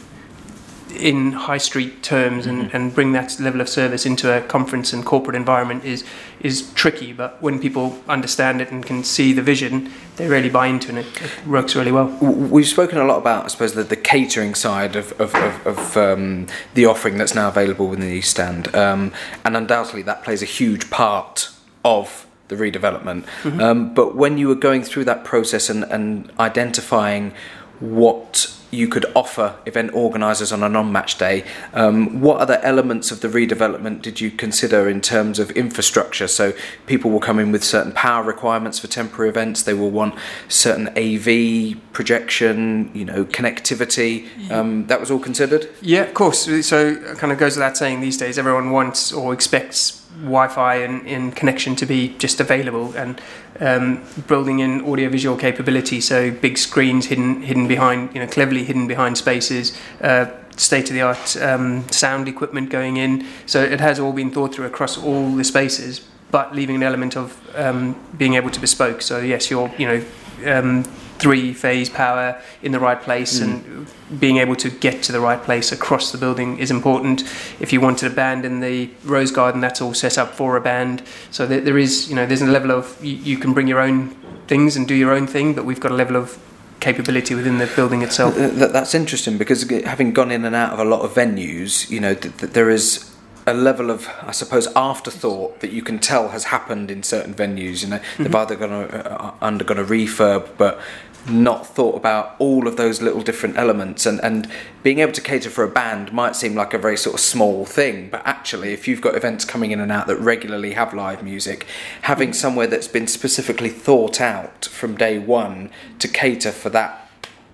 in 0.96 1.32
high 1.32 1.58
street 1.58 2.02
terms 2.02 2.46
and, 2.46 2.64
mm-hmm. 2.64 2.76
and 2.76 2.94
bring 2.94 3.12
that 3.12 3.38
level 3.40 3.60
of 3.60 3.68
service 3.68 4.06
into 4.06 4.32
a 4.36 4.40
conference 4.40 4.92
and 4.92 5.04
corporate 5.04 5.36
environment 5.36 5.84
is 5.84 6.04
is 6.40 6.72
tricky. 6.74 7.12
But 7.12 7.40
when 7.42 7.58
people 7.58 7.98
understand 8.08 8.60
it 8.60 8.70
and 8.70 8.84
can 8.84 9.04
see 9.04 9.32
the 9.32 9.42
vision, 9.42 9.90
they 10.16 10.28
really 10.28 10.50
buy 10.50 10.66
into 10.66 10.96
it. 10.96 11.06
It 11.20 11.46
works 11.46 11.74
really 11.74 11.92
well. 11.92 12.06
We've 12.20 12.66
spoken 12.66 12.98
a 12.98 13.04
lot 13.04 13.18
about, 13.18 13.44
I 13.44 13.48
suppose, 13.48 13.74
the, 13.74 13.84
the 13.84 13.96
catering 13.96 14.54
side 14.54 14.96
of, 14.96 15.12
of, 15.20 15.34
of, 15.34 15.66
of 15.66 15.96
um, 15.96 16.46
the 16.74 16.86
offering 16.86 17.18
that's 17.18 17.34
now 17.34 17.48
available 17.48 17.88
within 17.88 18.06
the 18.06 18.12
East 18.12 18.30
Stand, 18.30 18.74
um, 18.74 19.12
and 19.44 19.56
undoubtedly 19.56 20.02
that 20.02 20.24
plays 20.24 20.42
a 20.42 20.46
huge 20.46 20.90
part 20.90 21.50
of 21.84 22.26
the 22.48 22.56
redevelopment. 22.56 23.24
Mm-hmm. 23.42 23.60
Um, 23.60 23.94
but 23.94 24.14
when 24.14 24.38
you 24.38 24.48
were 24.48 24.54
going 24.54 24.82
through 24.84 25.04
that 25.04 25.24
process 25.24 25.68
and, 25.68 25.84
and 25.84 26.30
identifying 26.38 27.32
what 27.80 28.52
you 28.70 28.88
could 28.88 29.06
offer 29.14 29.56
event 29.64 29.94
organisers 29.94 30.52
on 30.52 30.62
a 30.62 30.68
non-match 30.68 31.18
day. 31.18 31.44
Um, 31.72 32.20
what 32.20 32.40
other 32.40 32.58
elements 32.62 33.10
of 33.10 33.20
the 33.20 33.28
redevelopment 33.28 34.02
did 34.02 34.20
you 34.20 34.30
consider 34.30 34.88
in 34.88 35.00
terms 35.00 35.38
of 35.38 35.50
infrastructure? 35.52 36.28
So 36.28 36.52
people 36.86 37.10
will 37.10 37.20
come 37.20 37.38
in 37.38 37.52
with 37.52 37.62
certain 37.64 37.92
power 37.92 38.22
requirements 38.22 38.78
for 38.78 38.88
temporary 38.88 39.28
events. 39.28 39.62
They 39.62 39.74
will 39.74 39.90
want 39.90 40.14
certain 40.48 40.88
AV 40.96 41.76
projection, 41.92 42.90
you 42.92 43.04
know, 43.04 43.24
connectivity. 43.24 44.50
Um, 44.50 44.86
that 44.86 45.00
was 45.00 45.10
all 45.10 45.20
considered. 45.20 45.68
Yeah, 45.80 46.02
of 46.02 46.14
course. 46.14 46.66
So 46.66 46.88
it 46.88 47.18
kind 47.18 47.32
of 47.32 47.38
goes 47.38 47.56
without 47.56 47.76
saying 47.76 48.00
these 48.00 48.16
days, 48.16 48.38
everyone 48.38 48.70
wants 48.70 49.12
or 49.12 49.32
expects 49.32 50.05
Wi-Fi 50.22 50.76
and, 50.76 51.06
and 51.06 51.36
connection 51.36 51.76
to 51.76 51.86
be 51.86 52.14
just 52.18 52.40
available, 52.40 52.94
and 52.96 53.20
um, 53.60 54.04
building 54.26 54.60
in 54.60 54.80
audio-visual 54.82 55.36
capability, 55.36 56.00
so 56.00 56.30
big 56.30 56.58
screens 56.58 57.06
hidden 57.06 57.42
hidden 57.42 57.68
behind, 57.68 58.14
you 58.14 58.20
know, 58.20 58.26
cleverly 58.26 58.64
hidden 58.64 58.86
behind 58.86 59.18
spaces. 59.18 59.76
Uh, 60.00 60.26
state-of-the-art 60.56 61.36
um, 61.42 61.86
sound 61.90 62.28
equipment 62.28 62.70
going 62.70 62.96
in, 62.96 63.26
so 63.44 63.62
it 63.62 63.80
has 63.80 63.98
all 63.98 64.12
been 64.12 64.30
thought 64.30 64.54
through 64.54 64.64
across 64.64 64.96
all 64.96 65.34
the 65.36 65.44
spaces, 65.44 66.00
but 66.30 66.54
leaving 66.54 66.76
an 66.76 66.82
element 66.82 67.16
of 67.16 67.38
um, 67.54 67.94
being 68.16 68.34
able 68.34 68.50
to 68.50 68.60
bespoke. 68.60 69.02
So 69.02 69.18
yes, 69.18 69.50
you're 69.50 69.70
you 69.76 69.86
know 69.86 70.04
um, 70.52 70.84
three 71.18 71.52
phase 71.52 71.88
power 71.88 72.40
in 72.62 72.72
the 72.72 72.80
right 72.80 73.00
place 73.00 73.40
mm. 73.40 73.44
and 73.44 74.20
being 74.20 74.36
able 74.36 74.54
to 74.56 74.70
get 74.70 75.02
to 75.02 75.12
the 75.12 75.20
right 75.20 75.42
place 75.42 75.72
across 75.72 76.12
the 76.12 76.18
building 76.18 76.58
is 76.58 76.70
important. 76.70 77.22
If 77.60 77.72
you 77.72 77.80
wanted 77.80 78.12
a 78.12 78.14
band 78.14 78.44
in 78.44 78.60
the 78.60 78.90
Rose 79.04 79.30
Garden, 79.30 79.60
that's 79.60 79.80
all 79.80 79.94
set 79.94 80.18
up 80.18 80.34
for 80.34 80.56
a 80.56 80.60
band. 80.60 81.02
So 81.30 81.46
there, 81.46 81.60
there 81.60 81.78
is, 81.78 82.08
you 82.08 82.14
know, 82.14 82.26
there's 82.26 82.42
a 82.42 82.46
level 82.46 82.70
of 82.70 83.02
you, 83.04 83.16
you 83.16 83.38
can 83.38 83.52
bring 83.52 83.66
your 83.66 83.80
own 83.80 84.10
things 84.46 84.76
and 84.76 84.86
do 84.86 84.94
your 84.94 85.12
own 85.12 85.26
thing, 85.26 85.54
but 85.54 85.64
we've 85.64 85.80
got 85.80 85.90
a 85.90 85.94
level 85.94 86.16
of 86.16 86.38
capability 86.80 87.34
within 87.34 87.58
the 87.58 87.66
building 87.74 88.02
itself. 88.02 88.34
That's 88.36 88.94
interesting 88.94 89.38
because 89.38 89.68
having 89.84 90.12
gone 90.12 90.30
in 90.30 90.44
and 90.44 90.54
out 90.54 90.72
of 90.72 90.78
a 90.78 90.84
lot 90.84 91.00
of 91.00 91.14
venues, 91.14 91.90
you 91.90 92.00
know, 92.00 92.14
th- 92.14 92.36
th- 92.36 92.52
there 92.52 92.70
is 92.70 93.12
a 93.46 93.54
level 93.54 93.90
of, 93.90 94.08
I 94.22 94.32
suppose, 94.32 94.66
afterthought 94.74 95.60
that 95.60 95.70
you 95.70 95.80
can 95.82 96.00
tell 96.00 96.28
has 96.30 96.44
happened 96.44 96.90
in 96.90 97.02
certain 97.04 97.32
venues. 97.32 97.82
You 97.82 97.90
know, 97.90 98.00
they've 98.18 98.34
either 98.34 98.56
gone 98.56 98.72
uh, 98.72 99.34
undergone 99.40 99.78
a 99.78 99.84
refurb, 99.84 100.48
but 100.58 100.80
not 101.28 101.66
thought 101.66 101.96
about 101.96 102.36
all 102.38 102.68
of 102.68 102.76
those 102.76 103.02
little 103.02 103.20
different 103.20 103.56
elements 103.56 104.06
and, 104.06 104.20
and 104.22 104.48
being 104.82 105.00
able 105.00 105.12
to 105.12 105.20
cater 105.20 105.50
for 105.50 105.64
a 105.64 105.68
band 105.68 106.12
might 106.12 106.36
seem 106.36 106.54
like 106.54 106.72
a 106.72 106.78
very 106.78 106.96
sort 106.96 107.14
of 107.14 107.20
small 107.20 107.64
thing 107.64 108.08
but 108.10 108.22
actually 108.24 108.72
if 108.72 108.86
you've 108.86 109.00
got 109.00 109.14
events 109.14 109.44
coming 109.44 109.70
in 109.70 109.80
and 109.80 109.90
out 109.90 110.06
that 110.06 110.16
regularly 110.18 110.72
have 110.72 110.94
live 110.94 111.22
music 111.22 111.66
having 112.02 112.32
somewhere 112.32 112.66
that's 112.66 112.88
been 112.88 113.06
specifically 113.06 113.70
thought 113.70 114.20
out 114.20 114.66
from 114.66 114.96
day 114.96 115.18
one 115.18 115.70
to 115.98 116.08
cater 116.08 116.52
for 116.52 116.70
that 116.70 117.06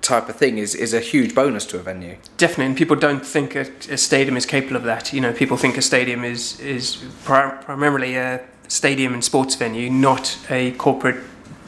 type 0.03 0.29
of 0.29 0.37
thing 0.37 0.59
is, 0.59 0.75
is 0.75 0.93
a 0.93 1.01
huge 1.01 1.35
bonus 1.35 1.65
to 1.67 1.79
a 1.79 1.83
venue. 1.83 2.17
Definitely, 2.37 2.67
and 2.67 2.77
people 2.77 2.97
don't 2.97 3.25
think 3.25 3.55
a, 3.55 3.67
a 3.89 3.97
stadium 3.97 4.37
is 4.37 4.45
capable 4.45 4.77
of 4.77 4.83
that. 4.83 5.13
You 5.13 5.21
know, 5.21 5.33
people 5.33 5.57
think 5.57 5.77
a 5.77 5.83
stadium 5.83 6.25
is 6.25 6.59
is 6.61 6.97
pri- 7.25 7.57
primarily 7.63 8.17
a 8.17 8.45
stadium 8.69 9.15
and 9.15 9.23
sports 9.23 9.55
venue, 9.55 9.89
not 9.91 10.39
a 10.51 10.73
corporate 10.73 11.23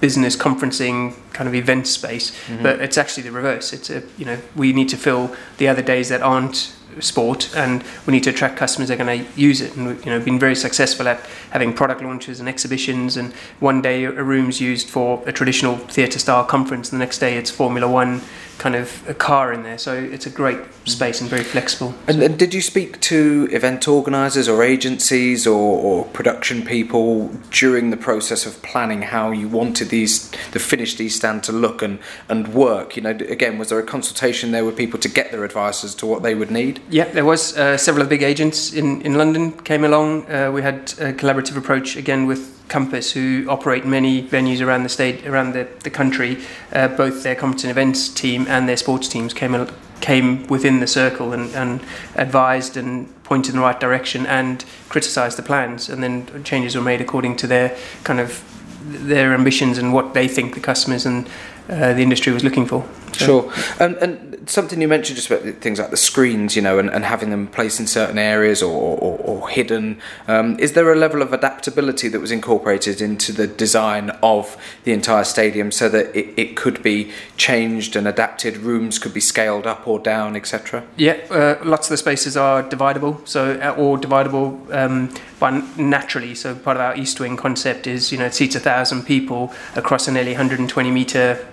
business 0.05 0.37
conferencing 0.37 1.15
kind 1.33 1.49
of 1.49 1.55
event 1.55 1.87
space. 1.87 2.31
Mm-hmm. 2.31 2.63
But 2.63 2.75
it's 2.83 2.99
actually 2.99 3.23
the 3.23 3.33
reverse. 3.33 3.73
It's 3.73 3.89
a 3.89 4.03
you 4.19 4.27
know 4.29 4.39
we 4.55 4.69
need 4.79 4.91
to 4.91 4.99
fill 4.99 5.35
the 5.57 5.67
other 5.67 5.81
days 5.81 6.07
that 6.11 6.21
aren't 6.21 6.59
sport 7.01 7.41
and 7.57 7.83
we 8.07 8.13
need 8.13 8.23
to 8.23 8.31
attract 8.31 8.57
customers 8.57 8.89
that 8.89 9.01
are 9.01 9.05
going 9.05 9.25
to 9.25 9.41
use 9.41 9.61
it 9.61 9.77
and 9.77 9.85
you 10.05 10.11
know 10.11 10.21
been 10.21 10.39
very 10.39 10.55
successful 10.55 11.09
at 11.09 11.19
having 11.51 11.73
product 11.73 12.03
launches 12.03 12.39
and 12.39 12.49
exhibitions 12.49 13.17
and 13.17 13.33
one 13.59 13.83
day 13.83 14.05
a 14.05 14.23
room's 14.23 14.61
used 14.61 14.89
for 14.89 15.21
a 15.27 15.33
traditional 15.33 15.77
theatre 15.97 16.21
style 16.21 16.45
conference 16.45 16.93
and 16.93 17.01
the 17.01 17.05
next 17.05 17.19
day 17.19 17.37
it's 17.37 17.51
formula 17.51 17.89
one 17.89 18.21
kind 18.59 18.75
of 18.75 19.07
a 19.09 19.15
car 19.15 19.53
in 19.53 19.63
there. 19.63 19.79
So 19.79 19.95
it's 19.95 20.27
a 20.27 20.31
great 20.31 20.59
space 20.85 21.21
and 21.21 21.31
very 21.31 21.45
flexible. 21.45 21.95
And, 22.07 22.23
and 22.23 22.39
did 22.39 22.53
you 22.53 22.61
speak 22.61 23.01
to 23.01 23.49
event 23.53 23.89
organisers 23.89 24.49
or 24.49 24.63
agencies 24.63 25.47
or, 25.47 25.79
or, 25.81 26.05
production 26.15 26.63
people 26.63 27.29
during 27.51 27.91
the 27.91 27.97
process 27.97 28.47
of 28.47 28.63
planning 28.63 29.03
how 29.03 29.31
you 29.31 29.49
wanted 29.49 29.89
these 29.89 30.31
the 30.53 30.59
finished 30.59 31.01
East 31.01 31.17
Stand 31.17 31.43
to 31.45 31.53
look 31.53 31.83
and, 31.83 31.99
and 32.29 32.49
work? 32.49 32.97
You 32.97 33.03
know, 33.03 33.11
again, 33.11 33.59
was 33.59 33.71
there 33.71 33.79
a 33.79 33.83
consultation 33.83 34.51
there 34.53 34.65
with 34.65 34.77
people 34.77 35.01
to 35.01 35.09
get 35.09 35.31
their 35.33 35.45
advice 35.45 35.85
as 35.85 35.95
to 35.97 36.07
what 36.07 36.23
they 36.23 36.35
would 36.35 36.51
need? 36.51 36.81
Yeah, 36.91 37.05
there 37.05 37.25
was. 37.25 37.57
Uh, 37.57 37.77
several 37.85 38.07
big 38.07 38.23
agents 38.23 38.73
in, 38.73 39.03
in 39.03 39.15
London 39.15 39.53
came 39.53 39.85
along. 39.85 40.31
Uh, 40.31 40.51
we 40.51 40.63
had 40.63 40.93
a 40.99 41.13
collaborative 41.13 41.57
approach 41.57 41.97
again 41.97 42.27
with 42.27 42.54
Compass, 42.69 43.13
who 43.13 43.47
operate 43.49 43.85
many 43.85 44.27
venues 44.27 44.61
around 44.61 44.83
the 44.83 44.89
state, 44.89 45.27
around 45.27 45.53
the, 45.53 45.69
the 45.83 45.91
country, 45.91 46.43
uh, 46.73 46.89
both 46.89 47.23
their 47.23 47.35
competent 47.35 47.71
events 47.71 48.09
team 48.09 48.47
and 48.49 48.69
their 48.69 48.77
sports 48.77 49.09
teams 49.09 49.35
came 49.35 49.69
came 50.01 50.47
within 50.49 50.81
the 50.81 50.87
circle 50.87 51.33
and, 51.33 51.55
and 51.55 51.81
advised 52.17 52.77
and 52.77 53.09
pointed 53.25 53.55
in 53.55 53.57
the 53.57 53.63
right 53.63 53.81
direction 53.81 54.27
and 54.27 54.65
criticised 54.89 55.39
the 55.39 55.43
plans, 55.43 55.89
and 55.89 56.03
then 56.03 56.45
changes 56.45 56.75
were 56.75 56.83
made 56.83 57.01
according 57.01 57.37
to 57.37 57.47
their 57.47 57.77
kind 58.03 58.21
of 58.21 58.43
their 58.87 59.33
ambitions 59.33 59.79
and 59.79 59.93
what 59.93 60.13
they 60.13 60.29
think 60.29 60.55
the 60.55 60.61
customers 60.61 61.07
and 61.07 61.27
uh, 61.71 61.95
the 61.95 62.03
industry 62.03 62.33
was 62.33 62.45
looking 62.45 62.67
for. 62.67 62.87
Sure, 63.21 63.53
and, 63.79 63.97
and 63.97 64.49
something 64.49 64.81
you 64.81 64.89
mentioned 64.89 65.17
just 65.17 65.31
about 65.31 65.43
things 65.61 65.79
like 65.79 65.91
the 65.91 65.97
screens, 65.97 66.57
you 66.57 66.63
know, 66.63 66.79
and, 66.79 66.91
and 66.91 67.05
having 67.05 67.31
them 67.31 67.47
placed 67.47 67.81
in 67.81 67.87
certain 67.87 68.19
areas 68.19 68.63
or, 68.63 68.99
or, 68.99 69.19
or 69.19 69.49
hidden. 69.49 70.01
Um, 70.29 70.59
is 70.59 70.73
there 70.73 70.93
a 70.93 70.97
level 70.97 71.23
of 71.23 71.33
adaptability 71.33 72.09
that 72.09 72.21
was 72.21 72.31
incorporated 72.31 73.01
into 73.01 73.33
the 73.33 73.47
design 73.47 74.11
of 74.23 74.57
the 74.85 74.93
entire 74.93 75.25
stadium 75.25 75.71
so 75.71 75.89
that 75.89 76.15
it, 76.15 76.35
it 76.37 76.57
could 76.57 76.83
be 76.83 77.13
changed 77.37 77.97
and 77.97 78.07
adapted? 78.07 78.59
Rooms 78.59 78.99
could 78.99 79.15
be 79.15 79.21
scaled 79.21 79.67
up 79.67 79.87
or 79.87 79.99
down, 79.99 80.37
etc. 80.37 80.85
Yeah, 80.97 81.13
uh, 81.31 81.59
lots 81.65 81.89
of 81.89 81.91
the 81.91 81.97
spaces 81.97 82.37
are 82.37 82.63
dividable, 82.63 83.27
so 83.27 83.53
uh, 83.61 83.75
or 83.77 83.99
dividable 83.99 84.73
um, 84.75 85.15
by 85.39 85.63
naturally. 85.77 86.35
So 86.35 86.55
part 86.55 86.77
of 86.77 86.83
our 86.83 86.97
East 86.97 87.21
Wing 87.21 87.37
concept 87.37 87.87
is, 87.87 88.13
you 88.13 88.19
know, 88.19 88.27
it 88.27 88.35
seats 88.35 88.55
a 88.55 88.61
thousand 88.61 89.05
people 89.05 89.53
across 89.77 90.09
a 90.09 90.13
nearly 90.13 90.33
120 90.33 90.91
meter 90.91 91.47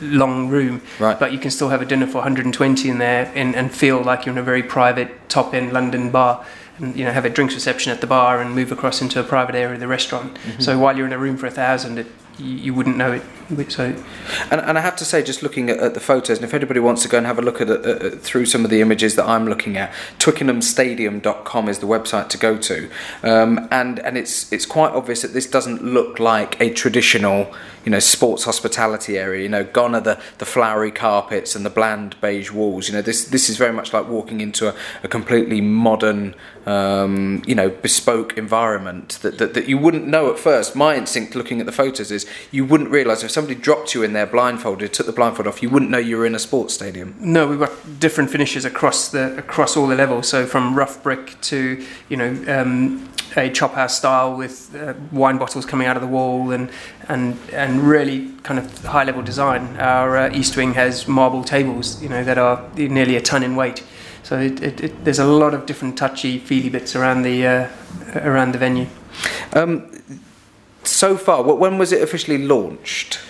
long 0.00 0.48
room, 0.48 0.82
right. 0.98 1.18
but 1.18 1.32
you 1.32 1.38
can 1.38 1.50
still 1.50 1.68
have 1.68 1.82
a 1.82 1.84
dinner 1.84 2.06
for 2.06 2.18
120 2.18 2.88
in 2.88 2.98
there 2.98 3.30
and, 3.34 3.54
and 3.54 3.72
feel 3.72 4.02
like 4.02 4.26
you're 4.26 4.32
in 4.32 4.38
a 4.38 4.42
very 4.42 4.62
private 4.62 5.28
top 5.28 5.54
end 5.54 5.72
London 5.72 6.10
bar. 6.10 6.44
And 6.78 6.96
you 6.96 7.04
know, 7.04 7.12
have 7.12 7.24
a 7.24 7.30
drinks 7.30 7.54
reception 7.54 7.92
at 7.92 8.00
the 8.00 8.08
bar 8.08 8.40
and 8.40 8.52
move 8.52 8.72
across 8.72 9.00
into 9.00 9.20
a 9.20 9.22
private 9.22 9.54
area 9.54 9.74
of 9.74 9.80
the 9.80 9.86
restaurant. 9.86 10.34
Mm-hmm. 10.34 10.60
So 10.60 10.76
while 10.76 10.96
you're 10.96 11.06
in 11.06 11.12
a 11.12 11.18
room 11.18 11.36
for 11.36 11.46
a 11.46 11.50
thousand, 11.50 11.98
it, 11.98 12.06
you, 12.36 12.56
you 12.56 12.74
wouldn't 12.74 12.96
know 12.96 13.12
it 13.12 13.22
so, 13.68 13.94
and, 14.50 14.60
and 14.60 14.78
I 14.78 14.80
have 14.80 14.96
to 14.96 15.04
say, 15.04 15.22
just 15.22 15.42
looking 15.42 15.68
at, 15.68 15.78
at, 15.78 15.94
the 15.94 16.00
photos, 16.00 16.38
and 16.38 16.44
if 16.44 16.54
anybody 16.54 16.80
wants 16.80 17.02
to 17.02 17.08
go 17.08 17.18
and 17.18 17.26
have 17.26 17.38
a 17.38 17.42
look 17.42 17.60
at 17.60 17.68
uh, 17.68 18.10
through 18.10 18.46
some 18.46 18.64
of 18.64 18.70
the 18.70 18.80
images 18.80 19.16
that 19.16 19.26
I'm 19.26 19.46
looking 19.46 19.76
at, 19.76 19.92
twickenhamstadium.com 20.18 21.68
is 21.68 21.78
the 21.80 21.86
website 21.86 22.28
to 22.30 22.38
go 22.38 22.56
to, 22.56 22.90
um, 23.22 23.68
and 23.70 23.98
and 24.00 24.16
it's 24.16 24.50
it's 24.50 24.64
quite 24.64 24.92
obvious 24.92 25.22
that 25.22 25.34
this 25.34 25.46
doesn't 25.46 25.84
look 25.84 26.18
like 26.18 26.58
a 26.60 26.72
traditional, 26.72 27.52
you 27.84 27.90
know, 27.90 27.98
sports 27.98 28.44
hospitality 28.44 29.18
area. 29.18 29.42
You 29.42 29.50
know, 29.50 29.64
gone 29.64 29.94
are 29.94 30.00
the, 30.00 30.20
the 30.38 30.46
flowery 30.46 30.90
carpets 30.90 31.54
and 31.54 31.66
the 31.66 31.70
bland 31.70 32.16
beige 32.22 32.50
walls. 32.50 32.88
You 32.88 32.94
know, 32.94 33.02
this 33.02 33.26
this 33.26 33.50
is 33.50 33.58
very 33.58 33.72
much 33.72 33.92
like 33.92 34.08
walking 34.08 34.40
into 34.40 34.68
a, 34.68 34.74
a 35.02 35.08
completely 35.08 35.60
modern, 35.60 36.34
um, 36.64 37.42
you 37.46 37.54
know, 37.54 37.68
bespoke 37.68 38.38
environment 38.38 39.18
that, 39.20 39.36
that 39.36 39.52
that 39.52 39.68
you 39.68 39.76
wouldn't 39.76 40.06
know 40.06 40.32
at 40.32 40.38
first. 40.38 40.74
My 40.74 40.96
instinct, 40.96 41.34
looking 41.34 41.60
at 41.60 41.66
the 41.66 41.72
photos, 41.72 42.10
is 42.10 42.26
you 42.50 42.64
wouldn't 42.64 42.90
realise 42.90 43.22
if 43.22 43.33
somebody 43.34 43.54
dropped 43.60 43.94
you 43.94 44.02
in 44.02 44.12
there 44.12 44.26
blindfolded, 44.26 44.92
took 44.92 45.06
the 45.06 45.12
blindfold 45.12 45.48
off, 45.48 45.62
you 45.62 45.68
wouldn't 45.68 45.90
know 45.90 45.98
you 45.98 46.16
were 46.16 46.24
in 46.24 46.34
a 46.34 46.38
sports 46.38 46.72
stadium. 46.72 47.14
No, 47.18 47.46
we've 47.46 47.58
got 47.58 47.72
different 47.98 48.30
finishes 48.30 48.64
across 48.64 49.08
the 49.08 49.36
across 49.36 49.76
all 49.76 49.88
the 49.88 49.96
levels. 49.96 50.28
So 50.28 50.46
from 50.46 50.74
rough 50.74 51.02
brick 51.02 51.40
to 51.42 51.84
you 52.08 52.16
know 52.16 52.30
um, 52.48 53.10
a 53.36 53.50
chop 53.50 53.74
house 53.74 53.98
style 53.98 54.36
with 54.36 54.74
uh, 54.74 54.94
wine 55.10 55.38
bottles 55.38 55.66
coming 55.66 55.86
out 55.86 55.96
of 55.96 56.02
the 56.02 56.08
wall 56.08 56.52
and 56.52 56.70
and 57.08 57.36
and 57.52 57.82
really 57.82 58.32
kind 58.44 58.58
of 58.58 58.84
high 58.84 59.04
level 59.04 59.22
design. 59.22 59.76
Our 59.78 60.16
uh, 60.16 60.32
east 60.32 60.56
wing 60.56 60.74
has 60.74 61.08
marble 61.08 61.44
tables, 61.44 62.00
you 62.02 62.08
know, 62.08 62.24
that 62.24 62.38
are 62.38 62.68
nearly 62.76 63.16
a 63.16 63.20
ton 63.20 63.42
in 63.42 63.56
weight. 63.56 63.82
So 64.22 64.38
it, 64.38 64.62
it, 64.62 64.80
it, 64.80 65.04
there's 65.04 65.18
a 65.18 65.26
lot 65.26 65.52
of 65.52 65.66
different 65.66 65.98
touchy, 65.98 66.38
feely 66.38 66.70
bits 66.70 66.96
around 66.96 67.22
the 67.22 67.46
uh, 67.46 67.68
around 68.14 68.52
the 68.52 68.58
venue. 68.58 68.86
Um, 69.52 69.90
so 70.86 71.16
far, 71.16 71.42
when 71.42 71.78
was 71.78 71.92
it 71.92 72.02
officially 72.02 72.38
launched? 72.38 73.20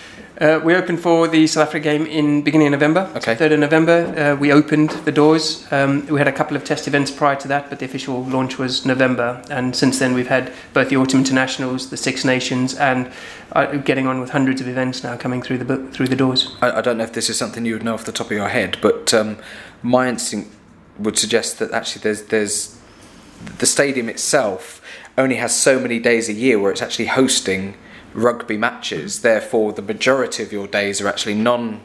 Uh, 0.40 0.60
we 0.64 0.74
opened 0.74 0.98
for 0.98 1.28
the 1.28 1.46
South 1.46 1.68
Africa 1.68 1.84
game 1.84 2.06
in 2.06 2.42
beginning 2.42 2.66
of 2.66 2.72
November. 2.72 3.08
Okay. 3.14 3.36
Third 3.36 3.52
of 3.52 3.60
November, 3.60 4.12
uh, 4.18 4.36
we 4.36 4.50
opened 4.50 4.90
the 5.04 5.12
doors. 5.12 5.64
Um, 5.70 6.04
we 6.08 6.18
had 6.18 6.26
a 6.26 6.32
couple 6.32 6.56
of 6.56 6.64
test 6.64 6.88
events 6.88 7.12
prior 7.12 7.36
to 7.36 7.48
that, 7.48 7.70
but 7.70 7.78
the 7.78 7.84
official 7.84 8.24
launch 8.24 8.58
was 8.58 8.84
November. 8.84 9.42
And 9.48 9.76
since 9.76 10.00
then, 10.00 10.12
we've 10.12 10.26
had 10.26 10.52
both 10.72 10.88
the 10.88 10.96
Autumn 10.96 11.20
Internationals, 11.20 11.90
the 11.90 11.96
Six 11.96 12.24
Nations, 12.24 12.74
and 12.74 13.12
uh, 13.52 13.76
getting 13.76 14.08
on 14.08 14.20
with 14.20 14.30
hundreds 14.30 14.60
of 14.60 14.66
events 14.66 15.04
now 15.04 15.16
coming 15.16 15.40
through 15.40 15.58
the 15.58 15.86
through 15.92 16.08
the 16.08 16.16
doors. 16.16 16.56
I, 16.60 16.78
I, 16.78 16.80
don't 16.80 16.98
know 16.98 17.04
if 17.04 17.12
this 17.12 17.30
is 17.30 17.38
something 17.38 17.64
you 17.64 17.74
would 17.74 17.84
know 17.84 17.94
off 17.94 18.04
the 18.04 18.12
top 18.12 18.26
of 18.26 18.32
your 18.32 18.48
head, 18.48 18.78
but 18.82 19.14
um, 19.14 19.36
my 19.82 20.08
instinct 20.08 20.50
would 20.98 21.16
suggest 21.16 21.60
that 21.60 21.70
actually 21.70 22.02
there's 22.02 22.22
there's 22.24 22.76
the 23.58 23.66
stadium 23.66 24.08
itself 24.08 24.73
only 25.16 25.36
has 25.36 25.56
so 25.56 25.78
many 25.78 25.98
days 25.98 26.28
a 26.28 26.32
year 26.32 26.58
where 26.58 26.72
it's 26.72 26.82
actually 26.82 27.06
hosting 27.06 27.74
rugby 28.14 28.56
matches. 28.56 29.22
Therefore, 29.22 29.72
the 29.72 29.82
majority 29.82 30.42
of 30.42 30.52
your 30.52 30.66
days 30.66 31.00
are 31.00 31.08
actually 31.08 31.34
non 31.34 31.80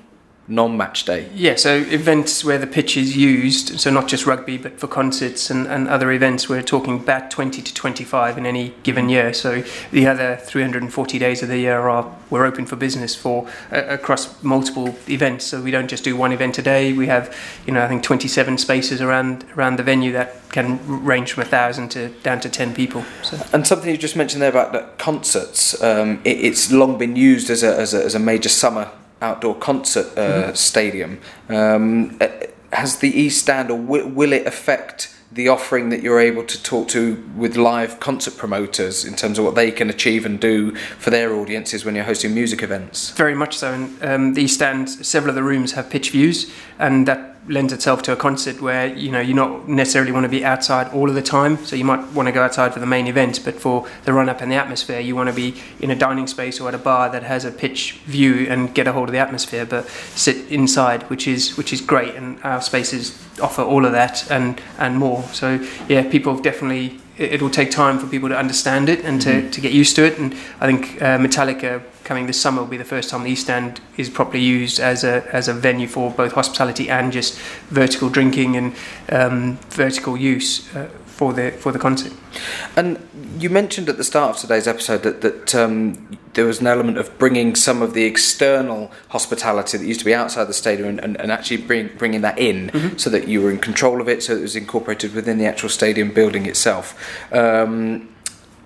non-match 0.49 1.05
day. 1.05 1.29
Yeah, 1.35 1.55
so 1.55 1.75
events 1.75 2.43
where 2.43 2.57
the 2.57 2.67
pitch 2.67 2.97
is 2.97 3.15
used, 3.15 3.79
so 3.79 3.91
not 3.91 4.07
just 4.07 4.25
rugby, 4.25 4.57
but 4.57 4.79
for 4.79 4.87
concerts 4.87 5.51
and, 5.51 5.67
and 5.67 5.87
other 5.87 6.11
events, 6.11 6.49
we're 6.49 6.63
talking 6.63 6.97
about 6.99 7.29
20 7.29 7.61
to 7.61 7.73
25 7.73 8.37
in 8.37 8.45
any 8.45 8.73
given 8.81 9.07
mm. 9.07 9.11
year. 9.11 9.33
So 9.33 9.63
the 9.91 10.07
other 10.07 10.37
340 10.37 11.19
days 11.19 11.43
of 11.43 11.49
the 11.49 11.59
year 11.59 11.79
are 11.87 12.11
we're 12.31 12.45
open 12.45 12.65
for 12.65 12.75
business 12.75 13.15
for 13.15 13.47
uh, 13.71 13.83
across 13.87 14.41
multiple 14.43 14.95
events. 15.07 15.45
So 15.45 15.61
we 15.61 15.71
don't 15.71 15.87
just 15.87 16.03
do 16.03 16.15
one 16.15 16.31
event 16.31 16.57
a 16.57 16.63
day. 16.63 16.93
We 16.93 17.07
have, 17.07 17.35
you 17.65 17.73
know, 17.73 17.83
I 17.83 17.87
think 17.87 18.03
27 18.03 18.57
spaces 18.57 19.01
around 19.01 19.45
around 19.55 19.77
the 19.77 19.83
venue 19.83 20.11
that 20.13 20.35
can 20.49 20.79
range 21.05 21.33
from 21.33 21.43
a 21.43 21.45
thousand 21.45 21.89
to 21.89 22.09
down 22.23 22.39
to 22.39 22.49
10 22.49 22.73
people. 22.73 23.05
So. 23.21 23.39
And 23.53 23.67
something 23.67 23.89
you 23.89 23.97
just 23.97 24.15
mentioned 24.15 24.41
there 24.41 24.49
about 24.49 24.73
the 24.73 24.89
concerts, 24.97 25.81
um, 25.83 26.21
it, 26.25 26.39
it's 26.39 26.71
long 26.71 26.97
been 26.97 27.15
used 27.15 27.51
as 27.51 27.61
a, 27.61 27.77
as 27.77 27.93
a, 27.93 28.03
as 28.03 28.15
a 28.15 28.19
major 28.19 28.49
summer 28.49 28.89
outdoor 29.21 29.55
concert 29.55 30.07
uh, 30.17 30.21
mm-hmm. 30.21 30.53
stadium. 30.55 31.19
Um, 31.49 32.19
has 32.71 32.97
the 32.97 33.09
East 33.09 33.41
Stand, 33.41 33.71
or 33.71 33.79
w- 33.79 34.07
will 34.07 34.33
it 34.33 34.45
affect 34.45 35.15
the 35.31 35.47
offering 35.47 35.89
that 35.89 36.01
you're 36.01 36.19
able 36.19 36.43
to 36.43 36.61
talk 36.63 36.87
to 36.87 37.23
with 37.35 37.55
live 37.55 37.99
concert 37.99 38.35
promoters 38.35 39.05
in 39.05 39.15
terms 39.15 39.37
of 39.37 39.45
what 39.45 39.53
they 39.53 39.71
can 39.71 39.89
achieve 39.89 40.25
and 40.25 40.39
do 40.39 40.75
for 40.97 41.11
their 41.11 41.35
audiences 41.35 41.85
when 41.85 41.95
you're 41.95 42.03
hosting 42.03 42.33
music 42.33 42.63
events? 42.63 43.11
Very 43.11 43.35
much 43.35 43.57
so. 43.57 43.73
And 43.73 44.03
um, 44.03 44.33
the 44.33 44.43
East 44.43 44.55
Stand, 44.55 44.89
several 44.89 45.29
of 45.29 45.35
the 45.35 45.43
rooms 45.43 45.73
have 45.73 45.89
pitch 45.89 46.09
views, 46.11 46.51
and 46.79 47.07
that 47.07 47.28
lends 47.47 47.73
itself 47.73 48.01
to 48.03 48.11
a 48.11 48.15
concert 48.15 48.61
where 48.61 48.87
you 48.95 49.11
know 49.11 49.19
you 49.19 49.33
not 49.33 49.67
necessarily 49.67 50.11
want 50.11 50.23
to 50.23 50.29
be 50.29 50.45
outside 50.45 50.91
all 50.93 51.09
of 51.09 51.15
the 51.15 51.21
time. 51.21 51.57
So 51.65 51.75
you 51.75 51.85
might 51.85 52.05
want 52.13 52.27
to 52.27 52.31
go 52.31 52.43
outside 52.43 52.73
for 52.73 52.79
the 52.79 52.85
main 52.85 53.07
event, 53.07 53.41
but 53.43 53.55
for 53.55 53.87
the 54.05 54.13
run 54.13 54.29
up 54.29 54.41
and 54.41 54.51
the 54.51 54.55
atmosphere, 54.55 54.99
you 54.99 55.15
want 55.15 55.29
to 55.29 55.35
be 55.35 55.55
in 55.79 55.91
a 55.91 55.95
dining 55.95 56.27
space 56.27 56.59
or 56.59 56.67
at 56.67 56.75
a 56.75 56.79
bar 56.79 57.09
that 57.09 57.23
has 57.23 57.45
a 57.45 57.51
pitch 57.51 57.93
view 58.05 58.47
and 58.49 58.73
get 58.73 58.87
a 58.87 58.91
hold 58.91 59.09
of 59.09 59.13
the 59.13 59.19
atmosphere, 59.19 59.65
but 59.65 59.87
sit 60.15 60.51
inside, 60.51 61.03
which 61.09 61.27
is 61.27 61.57
which 61.57 61.73
is 61.73 61.81
great. 61.81 62.15
And 62.15 62.41
our 62.43 62.61
spaces 62.61 63.17
offer 63.41 63.61
all 63.61 63.85
of 63.85 63.91
that 63.93 64.29
and 64.29 64.61
and 64.77 64.97
more. 64.97 65.23
So 65.33 65.65
yeah, 65.87 66.09
people 66.09 66.37
definitely 66.39 66.99
it 67.19 67.41
will 67.41 67.49
take 67.49 67.69
time 67.69 67.99
for 67.99 68.07
people 68.07 68.29
to 68.29 68.37
understand 68.37 68.87
it 68.87 69.03
and 69.03 69.21
to, 69.21 69.29
mm-hmm. 69.29 69.49
to 69.49 69.61
get 69.61 69.73
used 69.73 69.95
to 69.97 70.05
it. 70.05 70.17
And 70.17 70.33
I 70.61 70.65
think 70.65 71.01
uh, 71.01 71.17
Metallica 71.17 71.83
coming 72.05 72.25
this 72.25 72.41
summer 72.41 72.61
will 72.61 72.69
be 72.69 72.77
the 72.77 72.85
first 72.85 73.09
time 73.09 73.23
the 73.23 73.29
East 73.29 73.49
End 73.49 73.81
is 73.97 74.09
properly 74.09 74.41
used 74.41 74.79
as 74.79 75.03
a 75.03 75.23
as 75.35 75.47
a 75.47 75.53
venue 75.53 75.87
for 75.87 76.09
both 76.11 76.31
hospitality 76.31 76.89
and 76.89 77.11
just 77.11 77.37
vertical 77.69 78.09
drinking 78.09 78.55
and 78.55 78.75
um, 79.11 79.57
vertical 79.69 80.17
use 80.17 80.73
uh, 80.75 80.89
for 81.19 81.33
the 81.33 81.51
for 81.51 81.73
the 81.73 81.79
concert. 81.79 82.13
And 82.77 82.97
you 83.37 83.49
mentioned 83.49 83.89
at 83.89 83.97
the 83.97 84.05
start 84.05 84.35
of 84.35 84.37
today's 84.41 84.67
episode 84.69 85.03
that 85.03 85.19
that 85.19 85.53
um, 85.53 86.17
there 86.33 86.45
was 86.45 86.61
an 86.61 86.67
element 86.67 86.97
of 86.97 87.07
bringing 87.19 87.55
some 87.55 87.81
of 87.81 87.93
the 87.93 88.05
external 88.05 88.89
hospitality 89.09 89.77
that 89.77 89.85
used 89.85 89.99
to 89.99 90.05
be 90.05 90.13
outside 90.13 90.45
the 90.45 90.53
stadium 90.53 90.87
and, 90.87 90.99
and, 91.01 91.19
and 91.19 91.29
actually 91.29 91.57
bring, 91.57 91.89
bringing 91.97 92.21
that 92.21 92.39
in 92.39 92.69
mm-hmm. 92.69 92.97
so 92.97 93.09
that 93.09 93.27
you 93.27 93.41
were 93.41 93.51
in 93.51 93.57
control 93.57 93.99
of 93.99 94.07
it, 94.07 94.23
so 94.23 94.33
it 94.33 94.41
was 94.41 94.55
incorporated 94.55 95.13
within 95.13 95.37
the 95.37 95.45
actual 95.45 95.67
stadium 95.67 96.13
building 96.13 96.45
itself. 96.45 96.85
Um, 97.33 98.07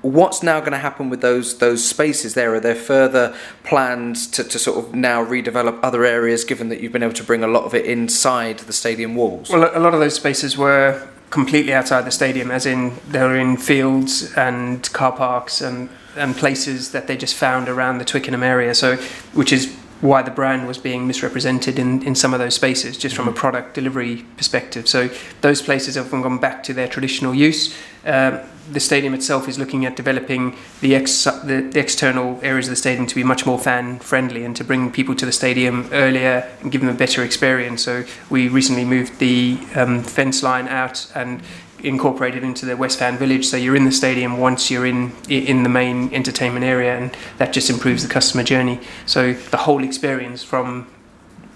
what's 0.04 0.44
now 0.44 0.60
going 0.60 0.74
to 0.74 0.86
happen 0.90 1.10
with 1.10 1.22
those 1.22 1.58
those 1.58 1.84
spaces 1.84 2.36
there? 2.36 2.54
Are 2.54 2.60
there 2.60 2.76
further 2.76 3.36
plans 3.64 4.28
to, 4.28 4.44
to 4.44 4.60
sort 4.60 4.78
of 4.78 4.94
now 4.94 5.26
redevelop 5.26 5.80
other 5.82 6.06
areas, 6.06 6.44
given 6.44 6.70
that 6.70 6.82
you've 6.82 6.94
been 6.94 7.02
able 7.02 7.20
to 7.24 7.24
bring 7.24 7.44
a 7.44 7.48
lot 7.48 7.64
of 7.64 7.74
it 7.74 7.88
inside 7.88 8.60
the 8.60 8.74
stadium 8.74 9.16
walls? 9.16 9.50
Well, 9.50 9.72
a 9.74 9.82
lot 9.82 9.96
of 9.96 10.00
those 10.00 10.14
spaces 10.14 10.56
were 10.56 11.10
completely 11.34 11.74
outside 11.74 12.06
the 12.06 12.12
stadium, 12.12 12.52
as 12.52 12.68
in 12.68 12.94
they 13.10 13.20
were 13.20 13.36
in 13.36 13.58
fields 13.58 14.32
and 14.38 14.94
car 14.94 15.12
parks 15.12 15.62
and, 15.62 15.90
and 16.16 16.36
places 16.36 16.92
that 16.92 17.08
they 17.08 17.18
just 17.18 17.34
found 17.34 17.68
around 17.68 17.98
the 17.98 18.06
Twickenham 18.06 18.44
area. 18.44 18.76
So, 18.76 18.98
which 19.34 19.52
is 19.52 19.76
why 20.04 20.22
the 20.22 20.32
brand 20.32 20.68
was 20.68 20.78
being 20.78 21.08
misrepresented 21.08 21.80
in, 21.80 22.04
in 22.04 22.14
some 22.14 22.34
of 22.34 22.40
those 22.40 22.54
spaces, 22.54 22.98
just 22.98 23.16
from 23.16 23.26
a 23.26 23.32
mm-hmm. 23.32 23.40
product 23.40 23.74
delivery 23.74 24.26
perspective. 24.36 24.86
So 24.86 25.10
those 25.40 25.62
places 25.62 25.96
have 25.96 26.12
gone 26.12 26.40
back 26.40 26.62
to 26.64 26.74
their 26.74 26.90
traditional 26.90 27.34
use. 27.34 27.74
Um, 28.06 28.42
the 28.70 28.82
stadium 28.82 29.14
itself 29.14 29.48
is 29.48 29.58
looking 29.58 29.86
at 29.86 29.96
developing 29.96 30.58
the, 30.82 30.94
ex, 30.96 31.24
the, 31.24 31.70
the, 31.72 31.80
external 31.80 32.38
areas 32.44 32.68
of 32.68 32.72
the 32.72 32.76
stadium 32.76 33.08
to 33.08 33.16
be 33.16 33.24
much 33.24 33.46
more 33.46 33.58
fan 33.58 34.00
friendly 34.00 34.44
and 34.44 34.56
to 34.58 34.64
bring 34.66 34.92
people 34.92 35.16
to 35.16 35.26
the 35.26 35.32
stadium 35.32 35.88
earlier 35.94 36.50
and 36.62 36.70
give 36.70 36.82
them 36.82 36.90
a 36.90 36.94
better 36.94 37.24
experience. 37.24 37.82
So 37.82 38.04
we 38.30 38.50
recently 38.50 38.84
moved 38.84 39.20
the 39.20 39.58
um, 39.76 40.04
fence 40.04 40.44
line 40.44 40.68
out 40.68 41.10
and 41.16 41.42
incorporated 41.84 42.44
into 42.44 42.66
the 42.66 42.76
West 42.76 43.00
Fan 43.00 43.18
Village. 43.18 43.46
So 43.46 43.58
you're 43.58 43.76
in 43.76 43.86
the 43.86 43.92
stadium 43.92 44.38
once 44.38 44.72
you're 44.72 44.86
in 44.86 45.12
in 45.30 45.64
the 45.64 45.70
main 45.70 46.14
entertainment 46.14 46.66
area, 46.66 46.98
and 46.98 47.16
that 47.38 47.54
just 47.54 47.70
improves 47.70 48.04
the 48.04 48.14
customer 48.14 48.44
journey. 48.44 48.80
So 49.06 49.34
the 49.34 49.58
whole 49.58 49.84
experience 49.84 50.44
from 50.44 50.88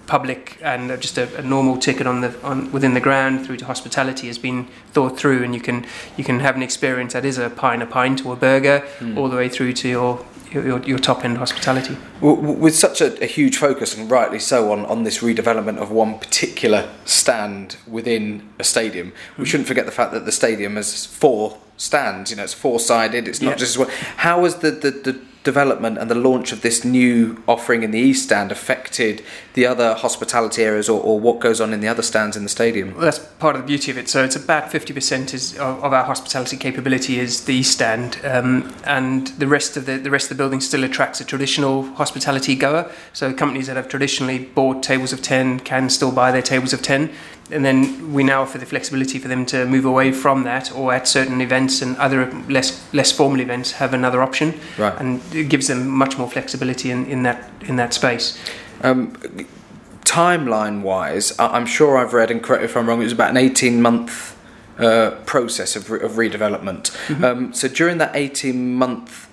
public 0.07 0.57
and 0.61 0.89
just 1.01 1.17
a, 1.17 1.37
a, 1.37 1.41
normal 1.41 1.77
ticket 1.77 2.07
on 2.07 2.21
the 2.21 2.41
on 2.41 2.71
within 2.71 2.93
the 2.93 3.01
ground 3.01 3.45
through 3.45 3.57
to 3.57 3.65
hospitality 3.65 4.27
has 4.27 4.37
been 4.37 4.67
thought 4.93 5.19
through, 5.19 5.43
and 5.43 5.53
you 5.53 5.61
can 5.61 5.85
you 6.15 6.23
can 6.23 6.39
have 6.39 6.55
an 6.55 6.63
experience 6.63 7.13
that 7.13 7.25
is 7.25 7.37
a 7.37 7.49
pie 7.49 7.73
and 7.73 7.83
a 7.83 7.85
pint 7.85 8.25
or 8.25 8.33
a 8.33 8.37
burger, 8.37 8.83
mm. 8.99 9.17
all 9.17 9.29
the 9.29 9.35
way 9.35 9.49
through 9.49 9.73
to 9.73 9.89
your 9.89 10.25
your, 10.51 10.81
your 10.83 10.99
top 10.99 11.23
end 11.25 11.37
hospitality. 11.37 11.97
With 12.21 12.75
such 12.75 13.01
a, 13.01 13.21
a, 13.23 13.25
huge 13.25 13.57
focus, 13.57 13.95
and 13.95 14.09
rightly 14.09 14.39
so, 14.39 14.71
on, 14.71 14.85
on 14.85 15.03
this 15.03 15.19
redevelopment 15.19 15.77
of 15.77 15.91
one 15.91 16.19
particular 16.19 16.89
stand 17.05 17.77
within 17.87 18.47
a 18.59 18.63
stadium, 18.63 19.13
we 19.37 19.43
hmm. 19.43 19.43
shouldn't 19.45 19.67
forget 19.67 19.85
the 19.85 19.91
fact 19.91 20.11
that 20.13 20.25
the 20.25 20.31
stadium 20.31 20.75
has 20.75 21.05
four 21.05 21.57
stands. 21.77 22.31
You 22.31 22.37
know, 22.37 22.43
it's 22.43 22.53
four 22.53 22.79
sided. 22.79 23.27
It's 23.27 23.41
not 23.41 23.51
yeah. 23.51 23.55
just 23.55 23.77
one. 23.77 23.89
How 24.17 24.41
was 24.41 24.57
the, 24.57 24.71
the, 24.71 24.91
the 24.91 25.21
development 25.47 25.97
and 25.97 26.11
the 26.11 26.21
launch 26.29 26.51
of 26.51 26.61
this 26.61 26.83
new 26.83 27.41
offering 27.47 27.81
in 27.81 27.91
the 27.91 27.99
East 27.99 28.23
Stand 28.23 28.51
affected 28.51 29.23
the 29.53 29.65
other 29.65 29.93
hospitality 29.93 30.61
areas 30.61 30.89
or, 30.89 31.01
or 31.01 31.17
what 31.21 31.39
goes 31.39 31.61
on 31.61 31.71
in 31.71 31.79
the 31.79 31.87
other 31.87 32.03
stands 32.03 32.35
in 32.35 32.43
the 32.43 32.49
stadium? 32.49 32.93
Well, 32.93 33.05
that's 33.05 33.19
part 33.39 33.55
of 33.55 33.61
the 33.61 33.65
beauty 33.65 33.89
of 33.89 33.97
it. 33.97 34.09
So 34.09 34.25
it's 34.25 34.35
about 34.35 34.69
50% 34.69 35.33
is, 35.33 35.53
of, 35.53 35.81
of 35.85 35.93
our 35.93 36.03
hospitality 36.03 36.57
capability 36.57 37.17
is 37.17 37.45
the 37.45 37.53
East 37.55 37.71
Stand, 37.71 38.19
um, 38.25 38.75
and 38.83 39.27
the 39.39 39.47
rest 39.47 39.77
of 39.77 39.85
the, 39.85 39.97
the 39.97 40.11
rest 40.11 40.29
of 40.29 40.37
the 40.37 40.41
building 40.43 40.59
still 40.59 40.83
attracts 40.83 41.21
a 41.21 41.25
traditional 41.25 41.83
hospitality 41.95 42.53
goer. 42.53 42.91
So 43.13 43.33
companies 43.33 43.67
that 43.67 43.77
have 43.77 43.87
traditionally 43.87 44.39
bought 44.39 44.83
tables 44.83 45.13
of 45.13 45.21
10 45.21 45.61
can 45.61 45.89
still 45.89 46.11
buy 46.11 46.33
their 46.33 46.41
tables 46.41 46.73
of 46.73 46.81
10 46.81 47.09
and 47.51 47.63
then 47.63 48.13
we 48.13 48.23
now 48.23 48.41
offer 48.41 48.57
the 48.57 48.65
flexibility 48.65 49.19
for 49.19 49.27
them 49.27 49.45
to 49.47 49.65
move 49.65 49.85
away 49.85 50.11
from 50.11 50.43
that, 50.43 50.71
or 50.71 50.93
at 50.93 51.07
certain 51.07 51.41
events 51.41 51.81
and 51.81 51.97
other 51.97 52.31
less 52.49 52.93
less 52.93 53.11
formal 53.11 53.39
events 53.39 53.73
have 53.73 53.93
another 53.93 54.21
option, 54.21 54.59
right. 54.77 54.99
and 54.99 55.21
it 55.33 55.49
gives 55.49 55.67
them 55.67 55.87
much 55.87 56.17
more 56.17 56.29
flexibility 56.29 56.91
in, 56.91 57.05
in 57.05 57.23
that 57.23 57.49
in 57.61 57.75
that 57.77 57.93
space. 57.93 58.37
Um, 58.81 59.13
timeline 60.01 60.81
wise, 60.81 61.37
I'm 61.39 61.65
sure 61.65 61.97
I've 61.97 62.13
read, 62.13 62.31
and 62.31 62.41
correct 62.41 62.63
if 62.63 62.77
I'm 62.77 62.87
wrong, 62.87 63.01
it 63.01 63.05
was 63.05 63.13
about 63.13 63.31
an 63.31 63.37
18 63.37 63.81
month 63.81 64.37
uh, 64.79 65.11
process 65.25 65.75
of, 65.75 65.89
re- 65.89 66.01
of 66.01 66.13
redevelopment. 66.13 66.91
Mm-hmm. 67.07 67.23
Um, 67.23 67.53
so 67.53 67.67
during 67.67 67.97
that 67.97 68.15
18 68.15 68.73
month 68.75 69.29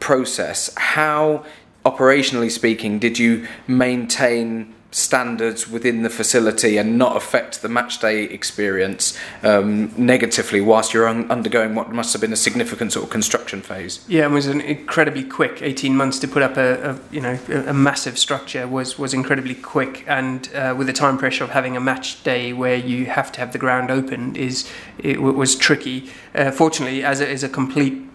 process, 0.00 0.74
how 0.76 1.44
operationally 1.84 2.50
speaking 2.50 2.98
did 2.98 3.18
you 3.18 3.46
maintain 3.66 4.74
standards 4.90 5.68
within 5.68 6.02
the 6.02 6.08
facility 6.08 6.78
and 6.78 6.96
not 6.96 7.14
affect 7.14 7.60
the 7.60 7.68
match 7.68 8.00
day 8.00 8.24
experience 8.24 9.18
um, 9.42 9.92
negatively 9.98 10.62
whilst 10.62 10.94
you're 10.94 11.06
un- 11.06 11.30
undergoing 11.30 11.74
what 11.74 11.92
must 11.92 12.12
have 12.14 12.22
been 12.22 12.32
a 12.32 12.36
significant 12.36 12.92
sort 12.92 13.04
of 13.04 13.10
construction 13.10 13.60
phase. 13.60 14.02
Yeah 14.08 14.24
it 14.24 14.30
was 14.30 14.46
an 14.46 14.62
incredibly 14.62 15.24
quick. 15.24 15.60
18 15.60 15.94
months 15.94 16.18
to 16.20 16.28
put 16.28 16.42
up 16.42 16.56
a, 16.56 16.90
a 16.90 16.98
you 17.10 17.20
know 17.20 17.38
a, 17.48 17.74
massive 17.74 18.18
structure 18.18 18.66
was 18.66 18.98
was 18.98 19.12
incredibly 19.12 19.54
quick. 19.54 20.04
And 20.06 20.48
uh, 20.54 20.74
with 20.76 20.86
the 20.86 20.94
time 20.94 21.18
pressure 21.18 21.44
of 21.44 21.50
having 21.50 21.76
a 21.76 21.80
match 21.80 22.22
day 22.22 22.54
where 22.54 22.76
you 22.76 23.06
have 23.06 23.30
to 23.32 23.40
have 23.40 23.52
the 23.52 23.58
ground 23.58 23.90
open 23.90 24.36
is 24.36 24.70
it 24.98 25.20
was 25.20 25.54
tricky. 25.54 26.10
Uh, 26.34 26.50
fortunately 26.50 27.04
as 27.04 27.20
it 27.20 27.28
is 27.28 27.44
a 27.44 27.48
complete 27.48 28.08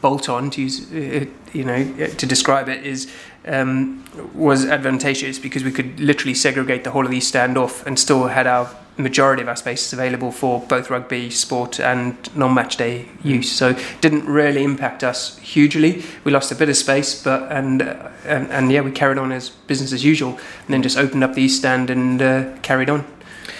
bolt 0.00 0.28
on 0.28 0.50
to 0.50 0.62
use 0.62 0.92
uh, 0.92 1.24
you 1.52 1.64
know 1.64 2.06
to 2.06 2.26
describe 2.26 2.68
it 2.68 2.84
is 2.84 3.10
um, 3.46 4.04
was 4.34 4.64
advantageous 4.64 5.38
because 5.38 5.64
we 5.64 5.72
could 5.72 5.98
literally 6.00 6.34
segregate 6.34 6.84
the 6.84 6.90
whole 6.90 7.04
of 7.04 7.10
these 7.10 7.30
standoff 7.30 7.84
and 7.86 7.98
still 7.98 8.26
had 8.26 8.46
our 8.46 8.68
majority 8.98 9.42
of 9.42 9.48
our 9.48 9.56
spaces 9.56 9.92
available 9.92 10.32
for 10.32 10.60
both 10.62 10.90
rugby, 10.90 11.30
sport, 11.30 11.78
and 11.78 12.36
non-match 12.36 12.76
day 12.76 13.08
use. 13.22 13.50
So 13.50 13.70
it 13.70 13.96
didn't 14.00 14.26
really 14.26 14.64
impact 14.64 15.04
us 15.04 15.38
hugely. 15.38 16.02
We 16.24 16.32
lost 16.32 16.50
a 16.50 16.56
bit 16.56 16.68
of 16.68 16.76
space, 16.76 17.22
but 17.22 17.50
and 17.50 17.82
uh, 17.82 18.10
and, 18.24 18.50
and 18.50 18.72
yeah, 18.72 18.80
we 18.80 18.90
carried 18.90 19.18
on 19.18 19.32
as 19.32 19.50
business 19.50 19.92
as 19.92 20.04
usual, 20.04 20.30
and 20.30 20.68
then 20.68 20.82
just 20.82 20.98
opened 20.98 21.24
up 21.24 21.34
the 21.34 21.42
east 21.42 21.58
stand 21.58 21.90
and 21.90 22.20
uh, 22.20 22.56
carried 22.62 22.90
on. 22.90 23.06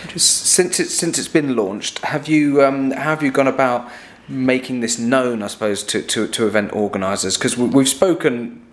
Just... 0.09 0.47
Since 0.47 0.81
it 0.81 0.89
since 0.89 1.19
it's 1.19 1.29
been 1.29 1.57
launched, 1.57 2.01
have 2.01 2.29
you 2.29 2.65
um, 2.65 2.91
how 2.91 3.11
have 3.11 3.23
you 3.23 3.31
gone 3.31 3.49
about 3.49 3.89
making 4.29 4.81
this 4.81 4.99
known? 4.99 5.43
I 5.43 5.47
suppose 5.47 5.83
to 5.85 6.03
to, 6.03 6.29
to 6.29 6.47
event 6.47 6.73
organisers 6.73 7.37
because 7.37 7.57
we've 7.57 7.89
spoken 7.89 8.65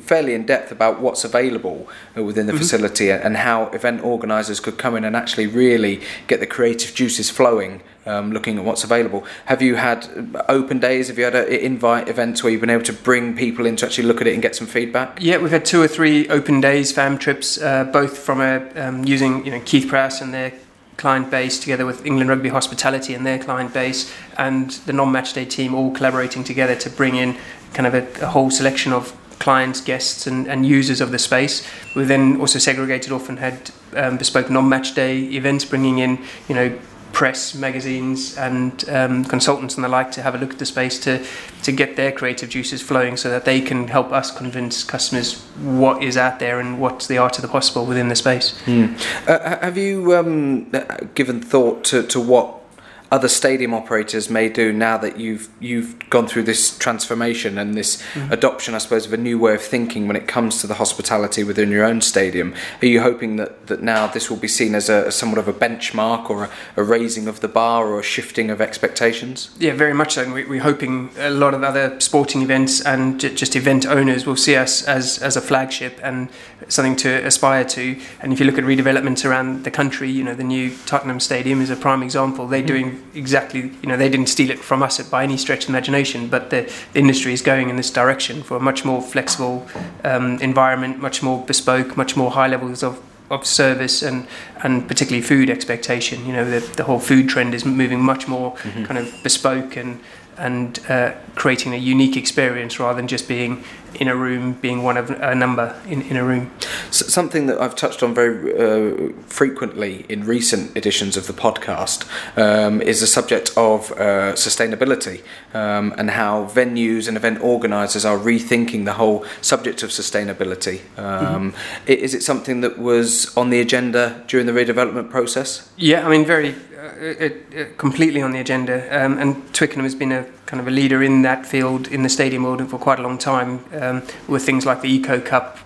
fairly 0.00 0.34
in 0.34 0.46
depth 0.46 0.70
about 0.70 1.00
what's 1.00 1.24
available 1.24 1.88
within 2.14 2.46
the 2.46 2.52
mm-hmm. 2.52 2.58
facility 2.58 3.10
and 3.10 3.36
how 3.36 3.66
event 3.68 4.02
organisers 4.04 4.60
could 4.60 4.78
come 4.78 4.96
in 4.96 5.04
and 5.04 5.16
actually 5.16 5.46
really 5.46 6.00
get 6.26 6.40
the 6.40 6.46
creative 6.46 6.94
juices 6.94 7.30
flowing. 7.30 7.82
Um, 8.06 8.32
looking 8.32 8.58
at 8.58 8.64
what's 8.66 8.84
available, 8.84 9.24
have 9.46 9.62
you 9.62 9.76
had 9.76 10.06
open 10.46 10.78
days? 10.78 11.08
Have 11.08 11.16
you 11.16 11.24
had 11.24 11.34
a, 11.34 11.64
invite 11.64 12.06
events 12.06 12.42
where 12.42 12.52
you've 12.52 12.60
been 12.60 12.68
able 12.68 12.84
to 12.84 12.92
bring 12.92 13.34
people 13.34 13.64
in 13.64 13.76
to 13.76 13.86
actually 13.86 14.04
look 14.04 14.20
at 14.20 14.26
it 14.26 14.34
and 14.34 14.42
get 14.42 14.54
some 14.54 14.66
feedback? 14.66 15.16
Yeah, 15.22 15.38
we've 15.38 15.50
had 15.50 15.64
two 15.64 15.80
or 15.80 15.88
three 15.88 16.28
open 16.28 16.60
days, 16.60 16.92
fam 16.92 17.16
trips, 17.16 17.56
uh, 17.56 17.84
both 17.84 18.18
from 18.18 18.42
a 18.42 18.68
um, 18.76 19.06
using 19.06 19.42
you 19.46 19.52
know 19.52 19.60
Keith 19.64 19.88
Prowse 19.88 20.20
and 20.20 20.34
their 20.34 20.52
client 20.96 21.30
base 21.30 21.58
together 21.58 21.84
with 21.86 22.04
England 22.06 22.30
Rugby 22.30 22.48
Hospitality 22.48 23.14
and 23.14 23.26
their 23.26 23.38
client 23.38 23.72
base 23.74 24.12
and 24.38 24.70
the 24.86 24.92
non-match 24.92 25.32
day 25.32 25.44
team 25.44 25.74
all 25.74 25.90
collaborating 25.90 26.44
together 26.44 26.76
to 26.76 26.90
bring 26.90 27.16
in 27.16 27.36
kind 27.72 27.86
of 27.86 27.94
a, 27.94 28.24
a 28.24 28.28
whole 28.28 28.50
selection 28.50 28.92
of 28.92 29.16
clients, 29.38 29.80
guests, 29.80 30.26
and, 30.26 30.46
and 30.46 30.64
users 30.64 31.00
of 31.00 31.10
the 31.10 31.18
space. 31.18 31.66
We 31.94 32.04
then 32.04 32.40
also 32.40 32.58
segregated 32.58 33.12
off 33.12 33.28
and 33.28 33.38
had 33.38 33.70
um, 33.96 34.16
bespoke 34.16 34.48
non-match 34.50 34.94
day 34.94 35.18
events, 35.18 35.64
bringing 35.64 35.98
in 35.98 36.18
you 36.48 36.54
know 36.54 36.78
press, 37.14 37.54
magazines, 37.54 38.36
and 38.36 38.86
um, 38.90 39.24
consultants 39.24 39.76
and 39.76 39.84
the 39.84 39.88
like 39.88 40.10
to 40.12 40.22
have 40.22 40.34
a 40.34 40.38
look 40.38 40.52
at 40.52 40.58
the 40.58 40.66
space 40.66 40.98
to 40.98 41.24
to 41.62 41.72
get 41.72 41.96
their 41.96 42.12
creative 42.12 42.50
juices 42.50 42.82
flowing, 42.82 43.16
so 43.16 43.30
that 43.30 43.44
they 43.44 43.60
can 43.60 43.88
help 43.88 44.12
us 44.12 44.30
convince 44.30 44.84
customers 44.84 45.40
what 45.62 46.02
is 46.02 46.16
out 46.16 46.38
there 46.38 46.60
and 46.60 46.78
what's 46.78 47.06
the 47.06 47.16
art 47.16 47.38
of 47.38 47.42
the 47.42 47.48
possible 47.48 47.86
within 47.86 48.08
the 48.08 48.16
space. 48.16 48.60
Mm. 48.66 48.98
Uh, 49.26 49.58
have 49.60 49.78
you 49.78 50.14
um, 50.14 50.70
given 51.14 51.40
thought 51.40 51.84
to, 51.84 52.02
to 52.02 52.20
what 52.20 52.63
other 53.10 53.28
stadium 53.28 53.74
operators 53.74 54.28
may 54.28 54.48
do 54.48 54.72
now 54.72 54.98
that 54.98 55.18
you've 55.18 55.48
you've 55.60 55.96
gone 56.10 56.26
through 56.26 56.42
this 56.42 56.76
transformation 56.78 57.58
and 57.58 57.74
this 57.74 58.02
mm-hmm. 58.14 58.32
adoption, 58.32 58.74
I 58.74 58.78
suppose, 58.78 59.06
of 59.06 59.12
a 59.12 59.16
new 59.16 59.38
way 59.38 59.54
of 59.54 59.62
thinking 59.62 60.06
when 60.06 60.16
it 60.16 60.26
comes 60.26 60.60
to 60.62 60.66
the 60.66 60.74
hospitality 60.74 61.44
within 61.44 61.70
your 61.70 61.84
own 61.84 62.00
stadium? 62.00 62.54
Are 62.82 62.86
you 62.86 63.00
hoping 63.00 63.36
that, 63.36 63.66
that 63.68 63.82
now 63.82 64.06
this 64.06 64.30
will 64.30 64.36
be 64.36 64.48
seen 64.48 64.74
as 64.74 64.88
a 64.88 65.06
as 65.06 65.14
somewhat 65.14 65.38
of 65.38 65.48
a 65.48 65.52
benchmark 65.52 66.30
or 66.30 66.44
a, 66.44 66.50
a, 66.76 66.82
raising 66.82 67.28
of 67.28 67.40
the 67.40 67.48
bar 67.48 67.86
or 67.86 68.00
a 68.00 68.02
shifting 68.02 68.50
of 68.50 68.60
expectations? 68.60 69.50
Yeah, 69.58 69.74
very 69.74 69.94
much 69.94 70.14
so. 70.14 70.22
And 70.22 70.32
we, 70.32 70.58
are 70.58 70.62
hoping 70.62 71.10
a 71.18 71.30
lot 71.30 71.54
of 71.54 71.62
other 71.62 72.00
sporting 72.00 72.42
events 72.42 72.80
and 72.80 73.20
j- 73.20 73.34
just 73.34 73.54
event 73.54 73.86
owners 73.86 74.26
will 74.26 74.36
see 74.36 74.56
us 74.56 74.82
as 74.82 75.18
as 75.18 75.36
a 75.36 75.40
flagship 75.40 76.00
and 76.02 76.28
something 76.68 76.96
to 76.96 77.24
aspire 77.24 77.64
to. 77.64 78.00
And 78.20 78.32
if 78.32 78.40
you 78.40 78.46
look 78.46 78.58
at 78.58 78.64
redevelopments 78.64 79.28
around 79.28 79.64
the 79.64 79.70
country, 79.70 80.10
you 80.10 80.24
know, 80.24 80.34
the 80.34 80.44
new 80.44 80.74
Tottenham 80.86 81.20
Stadium 81.20 81.60
is 81.60 81.70
a 81.70 81.76
prime 81.76 82.02
example. 82.02 82.46
They're 82.46 82.60
mm-hmm. 82.60 82.66
doing 82.66 82.93
exactly, 83.14 83.72
you 83.82 83.88
know, 83.88 83.96
they 83.96 84.08
didn't 84.08 84.28
steal 84.28 84.50
it 84.50 84.58
from 84.58 84.82
us 84.82 85.00
by 85.08 85.22
any 85.22 85.36
stretch 85.36 85.64
of 85.64 85.70
imagination, 85.70 86.28
but 86.28 86.50
the, 86.50 86.72
the 86.92 86.98
industry 86.98 87.32
is 87.32 87.42
going 87.42 87.68
in 87.68 87.76
this 87.76 87.90
direction 87.90 88.42
for 88.42 88.56
a 88.56 88.60
much 88.60 88.84
more 88.84 89.02
flexible 89.02 89.66
um, 90.04 90.38
environment, 90.40 91.00
much 91.00 91.22
more 91.22 91.44
bespoke, 91.44 91.96
much 91.96 92.16
more 92.16 92.30
high 92.30 92.48
levels 92.48 92.82
of 92.82 93.00
of 93.30 93.46
service 93.46 94.02
and 94.02 94.26
and 94.62 94.86
particularly 94.86 95.22
food 95.22 95.48
expectation. 95.48 96.26
You 96.26 96.34
know, 96.34 96.44
the, 96.44 96.60
the 96.76 96.84
whole 96.84 97.00
food 97.00 97.28
trend 97.28 97.54
is 97.54 97.64
moving 97.64 98.00
much 98.00 98.28
more 98.28 98.52
mm-hmm. 98.56 98.84
kind 98.84 98.98
of 98.98 99.22
bespoke 99.22 99.76
and 99.76 100.00
and 100.36 100.80
uh, 100.88 101.12
creating 101.34 101.74
a 101.74 101.76
unique 101.76 102.16
experience 102.16 102.80
rather 102.80 102.96
than 102.96 103.08
just 103.08 103.28
being 103.28 103.64
in 103.96 104.08
a 104.08 104.16
room, 104.16 104.52
being 104.54 104.82
one 104.82 104.96
of 104.96 105.10
a 105.10 105.34
number 105.34 105.80
in, 105.86 106.02
in 106.02 106.16
a 106.16 106.24
room. 106.24 106.50
So 106.90 107.06
something 107.06 107.46
that 107.46 107.60
I've 107.60 107.76
touched 107.76 108.02
on 108.02 108.14
very 108.14 108.52
uh, 108.54 109.12
frequently 109.26 110.06
in 110.08 110.24
recent 110.24 110.76
editions 110.76 111.16
of 111.16 111.26
the 111.26 111.32
podcast 111.32 112.06
um, 112.38 112.80
is 112.82 113.00
the 113.00 113.06
subject 113.06 113.50
of 113.56 113.92
uh, 113.92 114.34
sustainability 114.34 115.22
um, 115.54 115.94
and 115.98 116.10
how 116.10 116.46
venues 116.46 117.08
and 117.08 117.16
event 117.16 117.40
organisers 117.40 118.04
are 118.04 118.18
rethinking 118.18 118.84
the 118.84 118.94
whole 118.94 119.24
subject 119.40 119.82
of 119.82 119.90
sustainability. 119.90 120.80
Um, 120.98 121.52
mm-hmm. 121.52 121.92
Is 121.92 122.14
it 122.14 122.22
something 122.22 122.60
that 122.60 122.78
was 122.78 123.36
on 123.36 123.50
the 123.50 123.60
agenda 123.60 124.24
during 124.26 124.46
the 124.46 124.52
redevelopment 124.52 125.10
process? 125.10 125.70
Yeah, 125.76 126.06
I 126.06 126.10
mean, 126.10 126.24
very 126.24 126.54
it, 127.00 127.46
it 127.52 127.78
completely 127.78 128.22
on 128.22 128.32
the 128.32 128.40
agenda, 128.40 129.04
um, 129.04 129.18
and 129.18 129.54
Twickenham 129.54 129.84
has 129.84 129.94
been 129.94 130.12
a 130.12 130.24
kind 130.46 130.60
of 130.60 130.68
a 130.68 130.70
leader 130.70 131.02
in 131.02 131.22
that 131.22 131.46
field 131.46 131.88
in 131.88 132.02
the 132.02 132.08
stadium 132.08 132.44
world 132.44 132.68
for 132.68 132.78
quite 132.78 132.98
a 132.98 133.02
long 133.02 133.18
time, 133.18 133.64
um, 133.72 134.02
with 134.28 134.44
things 134.44 134.64
like 134.64 134.80
the 134.80 134.88
Eco 134.88 135.20
Cup, 135.20 135.58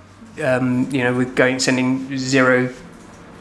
um, 0.42 0.90
you 0.90 1.02
know, 1.02 1.14
with 1.14 1.35
going 1.35 1.59
sending 1.59 2.16
zero 2.16 2.72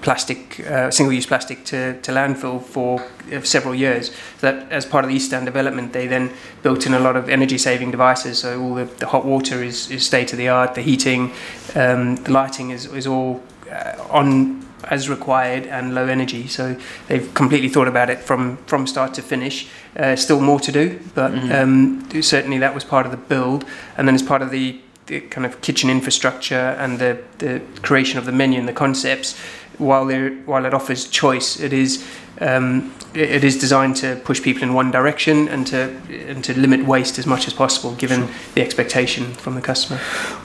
plastic, 0.01 0.59
uh, 0.67 0.91
single-use 0.91 1.25
plastic 1.25 1.65
to, 1.65 1.99
to 2.01 2.11
landfill 2.11 2.61
for 2.61 3.01
uh, 3.33 3.41
several 3.41 3.73
years. 3.73 4.11
So 4.39 4.51
that 4.51 4.71
as 4.71 4.85
part 4.85 5.03
of 5.03 5.09
the 5.09 5.15
East 5.15 5.27
Stand 5.27 5.45
development, 5.45 5.91
they 5.91 6.07
then 6.07 6.31
built 6.61 6.85
in 6.85 6.93
a 6.93 6.99
lot 6.99 7.15
of 7.15 7.29
energy-saving 7.29 7.91
devices. 7.91 8.39
So 8.39 8.61
all 8.61 8.75
the, 8.75 8.85
the 8.85 9.07
hot 9.07 9.25
water 9.25 9.63
is, 9.63 9.89
is 9.89 10.05
state-of-the-art, 10.05 10.75
the 10.75 10.81
heating, 10.81 11.31
um, 11.75 12.15
the 12.17 12.31
lighting 12.31 12.69
is, 12.69 12.85
is 12.93 13.07
all 13.07 13.41
uh, 13.71 13.95
on 14.09 14.66
as 14.83 15.09
required 15.09 15.65
and 15.65 15.95
low 15.95 16.05
energy. 16.05 16.47
So 16.47 16.77
they've 17.07 17.33
completely 17.33 17.69
thought 17.69 17.87
about 17.87 18.09
it 18.09 18.19
from, 18.19 18.57
from 18.65 18.87
start 18.87 19.13
to 19.15 19.21
finish. 19.21 19.67
Uh, 19.95 20.15
still 20.15 20.39
more 20.39 20.59
to 20.59 20.71
do, 20.71 20.99
but 21.15 21.31
mm-hmm. 21.31 21.51
um, 21.51 22.21
certainly 22.21 22.59
that 22.59 22.75
was 22.75 22.83
part 22.83 23.05
of 23.05 23.11
the 23.11 23.17
build. 23.17 23.65
And 23.97 24.07
then 24.07 24.15
as 24.15 24.21
part 24.21 24.41
of 24.41 24.51
the, 24.51 24.79
the 25.07 25.21
kind 25.21 25.45
of 25.45 25.61
kitchen 25.61 25.89
infrastructure 25.89 26.75
and 26.79 26.99
the, 26.99 27.23
the 27.39 27.61
creation 27.81 28.19
of 28.19 28.25
the 28.25 28.31
menu 28.31 28.59
and 28.59 28.67
the 28.67 28.73
concepts, 28.73 29.35
while 29.77 30.05
there 30.05 30.31
while 30.45 30.65
it 30.65 30.73
offers 30.73 31.07
choice, 31.07 31.59
it 31.59 31.73
is 31.73 32.05
um, 32.39 32.93
it 33.13 33.43
is 33.43 33.57
designed 33.57 33.95
to 33.97 34.15
push 34.17 34.41
people 34.43 34.63
in 34.63 34.73
one 34.73 34.91
direction 34.91 35.47
and 35.47 35.65
to 35.67 35.95
and 36.27 36.43
to 36.43 36.57
limit 36.57 36.85
waste 36.85 37.17
as 37.17 37.25
much 37.25 37.47
as 37.47 37.53
possible, 37.53 37.95
given 37.95 38.27
sure. 38.27 38.35
the 38.55 38.61
expectation 38.61 39.33
from 39.33 39.55
the 39.55 39.61
customer. 39.61 39.99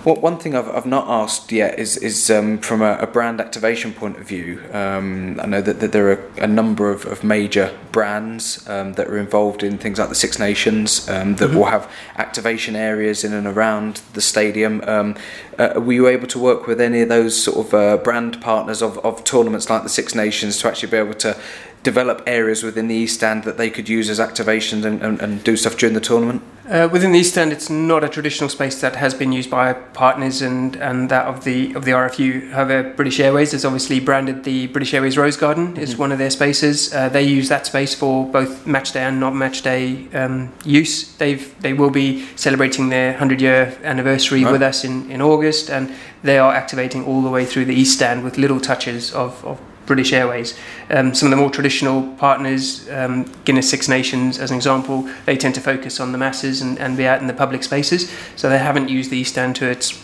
Well, 0.05 0.16
one 0.16 0.38
thing 0.38 0.55
I've, 0.55 0.68
I've 0.68 0.87
not 0.87 1.07
asked 1.09 1.52
yet 1.52 1.78
is 1.78 1.96
is 1.96 2.31
um, 2.31 2.59
from 2.59 2.81
a, 2.81 2.96
a, 2.98 3.07
brand 3.07 3.40
activation 3.40 3.92
point 3.92 4.16
of 4.16 4.26
view. 4.26 4.62
Um, 4.72 5.38
I 5.40 5.46
know 5.46 5.61
that, 5.61 5.81
that 5.81 5.92
there 5.92 6.11
are 6.12 6.31
a 6.38 6.46
number 6.46 6.90
of, 6.90 7.05
of 7.05 7.22
major 7.22 7.76
brands 7.90 8.66
um, 8.68 8.94
that 8.94 9.07
are 9.09 9.18
involved 9.18 9.62
in 9.62 9.76
things 9.76 9.98
like 9.98 10.09
the 10.09 10.14
Six 10.14 10.38
Nations 10.38 11.09
um, 11.09 11.37
that 11.37 11.48
mm-hmm. 11.48 11.59
will 11.59 11.66
have 11.66 11.90
activation 12.16 12.74
areas 12.74 13.22
in 13.22 13.35
and 13.35 13.46
around 13.46 14.00
the 14.14 14.22
stadium. 14.22 14.83
Um, 14.87 15.16
uh, 15.59 15.74
were 15.76 15.92
you 15.92 16.07
able 16.07 16.26
to 16.28 16.38
work 16.38 16.66
with 16.66 16.81
any 16.81 17.02
of 17.02 17.11
those 17.11 17.42
sort 17.42 17.66
of 17.66 17.74
uh, 17.74 17.96
brand 17.98 18.40
partners 18.40 18.81
of, 18.81 18.98
of 18.98 19.22
tournaments 19.24 19.68
like 19.68 19.83
the 19.83 19.90
Six 19.90 20.14
Nations 20.14 20.59
to 20.59 20.68
actually 20.68 20.90
be 20.90 20.96
able 20.96 21.14
to 21.14 21.37
develop 21.83 22.23
areas 22.27 22.62
within 22.62 22.88
the 22.88 22.95
East 22.95 23.16
Stand 23.16 23.45
that 23.45 23.59
they 23.59 23.71
could 23.71 23.88
use 23.88 24.09
as 24.09 24.18
activations 24.18 24.85
and, 24.85 25.03
and, 25.03 25.21
and 25.21 25.42
do 25.45 25.57
stuff 25.57 25.77
during 25.77 25.95
the 25.95 26.01
tournament? 26.01 26.42
Uh, 26.68 26.88
within 26.90 27.11
the 27.11 27.18
East 27.18 27.33
Stand, 27.33 27.53
it's 27.53 27.68
not 27.68 28.05
a 28.05 28.09
traditional 28.09 28.49
space 28.49 28.81
that 28.81 28.95
has 28.95 29.14
been 29.14 29.33
used 29.33 29.51
by 29.51 29.73
partners 29.73 30.40
and, 30.40 30.77
and 30.77 31.11
that 31.11 31.27
of 31.27 31.42
the 31.42 31.75
of 31.75 31.85
the 31.85 31.90
RFU. 31.90 32.53
However, 32.53 32.95
British 32.95 33.18
Airways 33.18 33.51
has 33.51 33.64
obviously 33.64 33.99
branded 33.99 34.45
the 34.45 34.68
British 34.68 34.95
Airways 34.95 35.18
Rose 35.18 35.37
Garden 35.37 35.77
is 35.77 35.90
mm-hmm. 35.90 36.01
one 36.01 36.12
of 36.12 36.18
their 36.18 36.31
spaces. 36.31 36.95
Uh, 36.95 37.09
they 37.09 37.25
use 37.25 37.49
that 37.49 37.66
space 37.66 37.95
for 37.95 38.27
both 38.29 38.64
match 38.64 38.92
day 38.92 39.03
and 39.03 39.18
not 39.18 39.35
match 39.35 39.62
day 39.62 40.09
um, 40.12 40.53
use. 40.64 41.14
They've 41.16 41.61
they 41.61 41.73
will 41.73 41.90
be 41.90 42.27
celebrating 42.37 42.90
their 42.90 43.14
hundred 43.14 43.40
year 43.40 43.77
anniversary 43.83 44.45
right. 44.45 44.53
with 44.53 44.62
us 44.62 44.85
in, 44.85 45.11
in 45.11 45.21
August, 45.21 45.68
and 45.68 45.92
they 46.23 46.38
are 46.38 46.55
activating 46.55 47.05
all 47.05 47.23
the 47.23 47.31
way 47.31 47.45
through 47.45 47.64
the 47.64 47.75
East 47.75 47.97
Stand 47.97 48.23
with 48.23 48.38
little 48.38 48.61
touches 48.61 49.12
of, 49.12 49.45
of 49.45 49.61
British 49.87 50.12
Airways. 50.12 50.59
Um, 50.90 51.14
some 51.14 51.27
of 51.27 51.31
the 51.31 51.37
more 51.37 51.51
traditional 51.51 52.14
partners, 52.16 52.88
um, 52.90 53.25
Guinness 53.45 53.68
Six 53.68 53.88
Nations 53.88 54.38
as 54.38 54.51
an 54.51 54.57
example, 54.57 55.09
they 55.27 55.37
tend 55.37 55.55
to 55.57 55.61
focus 55.61 56.01
on 56.01 56.12
the 56.12 56.18
masses 56.18 56.62
and, 56.62 56.79
and 56.79 56.97
be 56.97 57.07
out 57.07 57.21
in 57.21 57.27
the 57.27 57.35
public 57.35 57.62
spaces. 57.62 58.11
So 58.37 58.49
they 58.49 58.59
haven't 58.59 58.88
used 58.88 59.11
the 59.11 59.18
East 59.18 59.33
Stand 59.33 59.57
to 59.57 59.68
its 59.68 60.01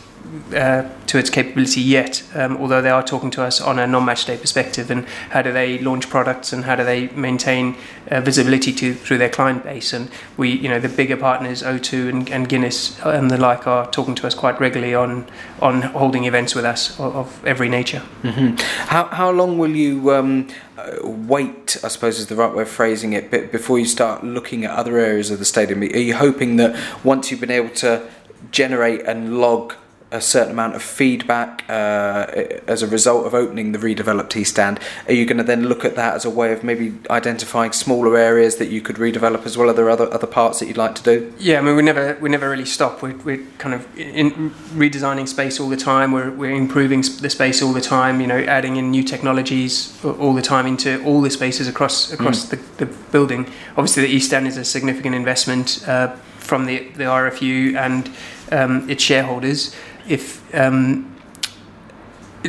uh, 0.54 0.88
to 1.06 1.18
its 1.18 1.30
capability 1.30 1.80
yet, 1.80 2.22
um, 2.34 2.56
although 2.58 2.82
they 2.82 2.90
are 2.90 3.02
talking 3.02 3.30
to 3.30 3.42
us 3.42 3.60
on 3.60 3.78
a 3.78 3.86
non-match 3.86 4.26
day 4.26 4.36
perspective 4.36 4.90
and 4.90 5.06
how 5.30 5.42
do 5.42 5.52
they 5.52 5.78
launch 5.78 6.08
products 6.08 6.52
and 6.52 6.64
how 6.64 6.76
do 6.76 6.84
they 6.84 7.08
maintain 7.08 7.76
uh, 8.10 8.20
visibility 8.20 8.72
to 8.72 8.94
through 8.94 9.18
their 9.18 9.28
client 9.28 9.64
base. 9.64 9.92
And 9.92 10.10
we, 10.36 10.50
you 10.50 10.68
know, 10.68 10.80
the 10.80 10.88
bigger 10.88 11.16
partners, 11.16 11.62
O2 11.62 12.08
and, 12.08 12.30
and 12.30 12.48
Guinness 12.48 13.00
and 13.04 13.30
the 13.30 13.38
like, 13.38 13.66
are 13.66 13.90
talking 13.90 14.14
to 14.16 14.26
us 14.26 14.34
quite 14.34 14.60
regularly 14.60 14.94
on 14.94 15.26
on 15.60 15.82
holding 15.82 16.24
events 16.24 16.54
with 16.54 16.64
us 16.64 16.98
of, 17.00 17.16
of 17.16 17.46
every 17.46 17.68
nature. 17.68 18.02
Mm-hmm. 18.22 18.56
How 18.88 19.04
how 19.06 19.30
long 19.30 19.58
will 19.58 19.74
you? 19.74 20.12
Um, 20.12 20.48
uh, 20.76 20.96
wait, 21.02 21.76
I 21.82 21.88
suppose 21.88 22.20
is 22.20 22.28
the 22.28 22.36
right 22.36 22.54
way 22.54 22.62
of 22.62 22.68
phrasing 22.68 23.12
it, 23.12 23.30
but 23.30 23.50
before 23.50 23.80
you 23.80 23.84
start 23.84 24.22
looking 24.22 24.64
at 24.64 24.70
other 24.70 24.96
areas 24.96 25.30
of 25.32 25.40
the 25.40 25.44
stadium, 25.44 25.82
are 25.82 25.86
you 25.86 26.14
hoping 26.14 26.56
that 26.56 26.78
once 27.02 27.30
you've 27.30 27.40
been 27.40 27.50
able 27.50 27.74
to 27.76 28.08
generate 28.52 29.00
and 29.02 29.38
log 29.38 29.74
a 30.10 30.20
certain 30.20 30.52
amount 30.52 30.74
of 30.74 30.82
feedback 30.82 31.64
uh, 31.68 32.26
as 32.66 32.82
a 32.82 32.86
result 32.86 33.26
of 33.26 33.34
opening 33.34 33.72
the 33.72 33.78
redeveloped 33.78 34.34
East 34.36 34.52
Stand. 34.52 34.80
Are 35.06 35.12
you 35.12 35.26
going 35.26 35.36
to 35.36 35.44
then 35.44 35.68
look 35.68 35.84
at 35.84 35.96
that 35.96 36.14
as 36.14 36.24
a 36.24 36.30
way 36.30 36.52
of 36.52 36.64
maybe 36.64 36.94
identifying 37.10 37.72
smaller 37.72 38.16
areas 38.16 38.56
that 38.56 38.68
you 38.70 38.80
could 38.80 38.96
redevelop 38.96 39.44
as 39.44 39.58
well? 39.58 39.68
Are 39.68 39.74
there 39.74 39.90
other 39.90 40.12
other 40.12 40.26
parts 40.26 40.60
that 40.60 40.66
you'd 40.66 40.78
like 40.78 40.94
to 40.94 41.02
do? 41.02 41.32
Yeah, 41.38 41.58
I 41.58 41.62
mean 41.62 41.76
we 41.76 41.82
never 41.82 42.16
we 42.20 42.30
never 42.30 42.48
really 42.48 42.64
stop. 42.64 43.02
We're, 43.02 43.16
we're 43.18 43.44
kind 43.58 43.74
of 43.74 43.86
in 43.98 44.50
redesigning 44.74 45.28
space 45.28 45.60
all 45.60 45.68
the 45.68 45.76
time. 45.76 46.12
We're 46.12 46.30
we're 46.30 46.54
improving 46.54 47.02
the 47.02 47.30
space 47.30 47.62
all 47.62 47.72
the 47.72 47.80
time. 47.80 48.20
You 48.20 48.26
know, 48.26 48.38
adding 48.38 48.76
in 48.76 48.90
new 48.90 49.02
technologies 49.02 50.02
all 50.04 50.32
the 50.32 50.42
time 50.42 50.66
into 50.66 51.04
all 51.04 51.20
the 51.20 51.30
spaces 51.30 51.68
across 51.68 52.12
across 52.12 52.46
mm. 52.46 52.50
the, 52.50 52.84
the 52.84 52.92
building. 53.12 53.46
Obviously, 53.76 54.04
the 54.04 54.08
East 54.08 54.28
Stand 54.28 54.46
is 54.46 54.56
a 54.56 54.64
significant 54.64 55.14
investment 55.14 55.86
uh, 55.86 56.16
from 56.48 56.66
the 56.66 56.78
the 56.96 57.04
RFU 57.04 57.76
and 57.76 58.10
um, 58.50 58.88
its 58.90 59.02
shareholders 59.02 59.76
if 60.08 60.42
um, 60.54 61.14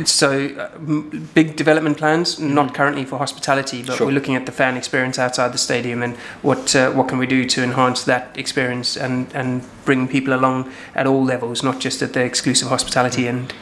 so 0.04 0.46
uh, 0.56 0.78
big 1.34 1.56
development 1.56 1.98
plans, 1.98 2.38
not 2.38 2.66
mm-hmm. 2.66 2.74
currently 2.74 3.04
for 3.04 3.18
hospitality, 3.18 3.82
but 3.82 3.96
sure. 3.96 4.06
we're 4.06 4.12
looking 4.12 4.36
at 4.36 4.46
the 4.46 4.52
fan 4.52 4.76
experience 4.76 5.18
outside 5.18 5.52
the 5.52 5.58
stadium 5.58 6.02
and 6.02 6.16
what 6.42 6.74
uh, 6.76 6.90
what 6.92 7.08
can 7.08 7.18
we 7.18 7.26
do 7.26 7.44
to 7.44 7.62
enhance 7.62 8.04
that 8.04 8.36
experience 8.38 8.96
and 8.96 9.32
and 9.34 9.62
bring 9.84 10.08
people 10.08 10.32
along 10.32 10.70
at 10.94 11.06
all 11.06 11.24
levels, 11.24 11.62
not 11.62 11.80
just 11.80 12.02
at 12.02 12.12
the 12.12 12.20
exclusive 12.20 12.68
hospitality 12.68 13.26
end. 13.28 13.52